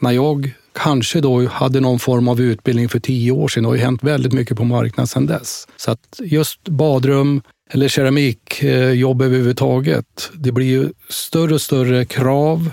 När 0.00 0.11
jag 0.11 0.55
kanske 0.74 1.20
då 1.20 1.46
hade 1.46 1.80
någon 1.80 1.98
form 1.98 2.28
av 2.28 2.40
utbildning 2.40 2.88
för 2.88 3.00
tio 3.00 3.32
år 3.32 3.48
sedan. 3.48 3.62
Det 3.62 3.68
har 3.68 3.76
ju 3.76 3.82
hänt 3.82 4.04
väldigt 4.04 4.32
mycket 4.32 4.56
på 4.56 4.64
marknaden 4.64 5.06
sedan 5.06 5.26
dess. 5.26 5.68
Så 5.76 5.90
att 5.90 6.20
just 6.24 6.68
badrum 6.68 7.42
eller 7.70 7.88
keramikjobb 7.88 9.20
eh, 9.20 9.26
överhuvudtaget, 9.26 10.30
det 10.35 10.52
blir 10.52 10.66
ju 10.66 10.92
större 11.08 11.54
och 11.54 11.61
större 11.61 12.04
krav. 12.04 12.70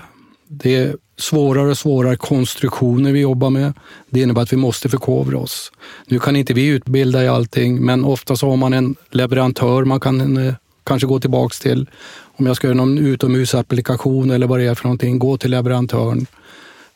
Det 0.47 0.75
är 0.75 0.95
svårare 1.17 1.69
och 1.69 1.77
svårare 1.77 2.15
konstruktioner 2.15 3.12
vi 3.12 3.19
jobbar 3.19 3.49
med. 3.49 3.73
Det 4.09 4.21
innebär 4.21 4.41
att 4.41 4.53
vi 4.53 4.57
måste 4.57 4.89
förkovra 4.89 5.38
oss. 5.38 5.71
Nu 6.05 6.19
kan 6.19 6.35
inte 6.35 6.53
vi 6.53 6.67
utbilda 6.67 7.23
i 7.23 7.27
allting, 7.27 7.85
men 7.85 8.05
ofta 8.05 8.35
så 8.35 8.49
har 8.49 8.57
man 8.57 8.73
en 8.73 8.95
leverantör 9.12 9.85
man 9.85 9.99
kan 9.99 10.38
eh, 10.38 10.53
kanske 10.83 11.07
gå 11.07 11.19
tillbaks 11.19 11.59
till. 11.59 11.89
Om 12.38 12.45
jag 12.45 12.55
ska 12.55 12.67
göra 12.67 12.77
någon 12.77 12.97
utomhusapplikation 12.97 14.31
eller 14.31 14.47
vad 14.47 14.59
det 14.59 14.65
är 14.65 14.75
för 14.75 14.83
någonting, 14.83 15.19
gå 15.19 15.38
till 15.38 15.51
leverantören. 15.51 16.27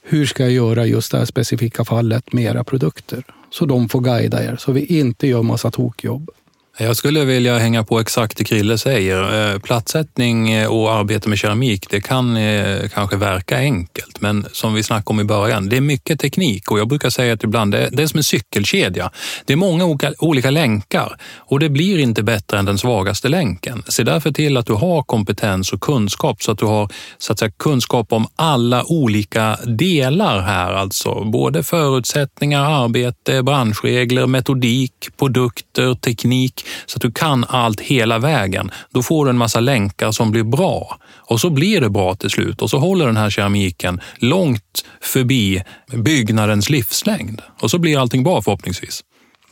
Hur 0.06 0.26
ska 0.26 0.44
jag 0.44 0.52
göra 0.52 0.86
just 0.86 1.12
det 1.12 1.18
här 1.18 1.26
specifika 1.26 1.86
fallet 1.86 2.34
med 2.34 2.44
era 2.44 2.64
produkter? 2.64 3.24
Så 3.50 3.66
de 3.66 3.90
får 3.90 4.02
guida 4.02 4.44
er, 4.44 4.56
så 4.56 4.72
vi 4.72 4.86
inte 4.86 5.28
gör 5.28 5.44
massa 5.44 5.72
tokjobb. 5.72 6.30
Jag 6.78 6.98
skulle 6.98 7.26
vilja 7.26 7.58
hänga 7.58 7.84
på 7.84 8.00
exakt 8.00 8.38
det 8.38 8.44
Krille 8.44 8.78
säger. 8.78 9.54
Eh, 9.54 9.60
plattsättning 9.60 10.52
eh, 10.52 10.68
och 10.68 10.94
arbete 10.94 11.30
med 11.30 11.38
keramik, 11.38 11.90
det 11.90 12.02
kan 12.02 12.38
eh, 12.38 12.90
kanske 12.90 13.18
verka 13.18 13.58
enkelt, 13.58 14.22
men 14.22 14.46
som 14.52 14.74
vi 14.74 14.84
snackade 14.84 15.10
om 15.10 15.20
i 15.20 15.24
början, 15.24 15.70
det 15.70 15.78
är 15.78 15.82
mycket 15.82 16.20
teknik 16.20 16.72
och 16.72 16.80
jag 16.80 16.88
brukar 16.88 17.10
säga 17.10 17.34
att 17.34 17.44
ibland 17.44 17.72
det 17.72 18.00
är 18.04 18.08
som 18.08 18.18
en 18.18 18.24
cykelkedja. 18.24 19.12
Det 19.46 19.54
är 19.54 19.58
många 19.58 19.98
olika 20.20 20.52
länkar 20.52 21.18
och 21.38 21.60
det 21.60 21.70
blir 21.70 21.98
inte 21.98 22.24
bättre 22.24 22.60
än 22.60 22.66
den 22.66 22.78
svagaste 22.78 23.30
länken. 23.30 23.84
Se 23.88 24.04
därför 24.04 24.32
till 24.32 24.58
att 24.58 24.66
du 24.66 24.74
har 24.74 25.04
kompetens 25.04 25.74
och 25.74 25.82
kunskap 25.82 26.44
så 26.44 26.52
att 26.52 26.58
du 26.58 26.66
har 26.66 26.90
så 27.18 27.34
att 27.34 27.40
säga, 27.40 27.52
kunskap 27.60 28.14
om 28.14 28.28
alla 28.36 28.84
olika 28.88 29.58
delar 29.66 30.42
här, 30.42 30.74
alltså 30.74 31.24
både 31.24 31.64
förutsättningar, 31.64 32.84
arbete, 32.84 33.44
branschregler, 33.44 34.28
metodik, 34.28 34.94
produkter, 35.18 35.96
teknik 35.96 36.63
så 36.86 36.98
att 36.98 37.02
du 37.02 37.12
kan 37.12 37.46
allt 37.50 37.80
hela 37.80 38.20
vägen. 38.20 38.72
Då 38.94 39.04
får 39.04 39.26
du 39.26 39.30
en 39.30 39.38
massa 39.38 39.60
länkar 39.60 40.12
som 40.12 40.32
blir 40.32 40.44
bra 40.44 40.98
och 41.16 41.40
så 41.40 41.50
blir 41.50 41.82
det 41.82 41.90
bra 41.90 42.16
till 42.16 42.30
slut 42.30 42.62
och 42.62 42.70
så 42.70 42.78
håller 42.78 43.06
den 43.06 43.18
här 43.18 43.30
keramiken 43.30 44.02
långt 44.18 44.86
förbi 45.02 45.64
byggnadens 45.94 46.70
livslängd 46.70 47.42
och 47.62 47.72
så 47.72 47.80
blir 47.80 48.00
allting 48.00 48.24
bra 48.24 48.42
förhoppningsvis. 48.42 49.04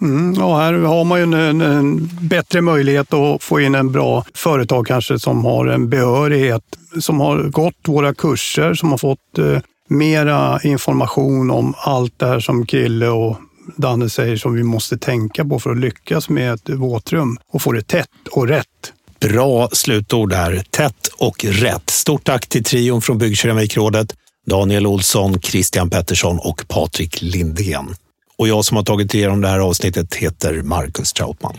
Mm, 0.01 0.43
och 0.43 0.57
här 0.57 0.73
har 0.73 1.03
man 1.03 1.19
ju 1.19 1.23
en, 1.23 1.33
en, 1.33 1.61
en, 1.61 2.09
bättre 2.21 2.61
möjlighet 2.61 3.13
att 3.13 3.43
få 3.43 3.59
in 3.59 3.75
en 3.75 3.91
bra 3.91 4.25
företag 4.33 4.87
kanske 4.87 5.19
som 5.19 5.45
har 5.45 5.67
en 5.67 5.89
behörighet, 5.89 6.63
som 6.99 7.19
har 7.19 7.43
gått 7.43 7.75
våra 7.87 8.13
kurser, 8.13 8.73
som 8.73 8.89
har 8.89 8.97
fått 8.97 9.37
eh, 9.39 9.59
mera 9.89 10.59
information 10.63 11.51
om 11.51 11.73
allt 11.77 12.19
det 12.19 12.25
här 12.25 12.39
som 12.39 12.65
Kille 12.65 13.07
och 13.07 13.37
Danne 13.75 14.09
säger 14.09 14.37
som 14.37 14.53
vi 14.53 14.63
måste 14.63 14.97
tänka 14.97 15.45
på 15.45 15.59
för 15.59 15.71
att 15.71 15.77
lyckas 15.77 16.29
med 16.29 16.53
ett 16.53 16.69
våtrum 16.69 17.37
och 17.51 17.61
få 17.61 17.71
det 17.71 17.87
tätt 17.87 18.07
och 18.31 18.47
rätt. 18.47 18.93
Bra 19.19 19.69
slutord 19.71 20.29
där. 20.29 20.63
Tätt 20.69 21.07
och 21.17 21.45
rätt. 21.45 21.89
Stort 21.89 22.23
tack 22.23 22.47
till 22.47 22.63
trion 22.63 23.01
från 23.01 23.17
Byggkeramikrådet. 23.17 24.15
Daniel 24.49 24.87
Olsson, 24.87 25.41
Christian 25.41 25.89
Pettersson 25.89 26.39
och 26.39 26.65
Patrik 26.67 27.21
Lindén. 27.21 27.95
Och 28.37 28.47
jag 28.47 28.65
som 28.65 28.77
har 28.77 28.83
tagit 28.83 29.13
igenom 29.13 29.41
det 29.41 29.47
här 29.47 29.59
avsnittet 29.59 30.15
heter 30.15 30.61
Marcus 30.61 31.13
Trautman. 31.13 31.55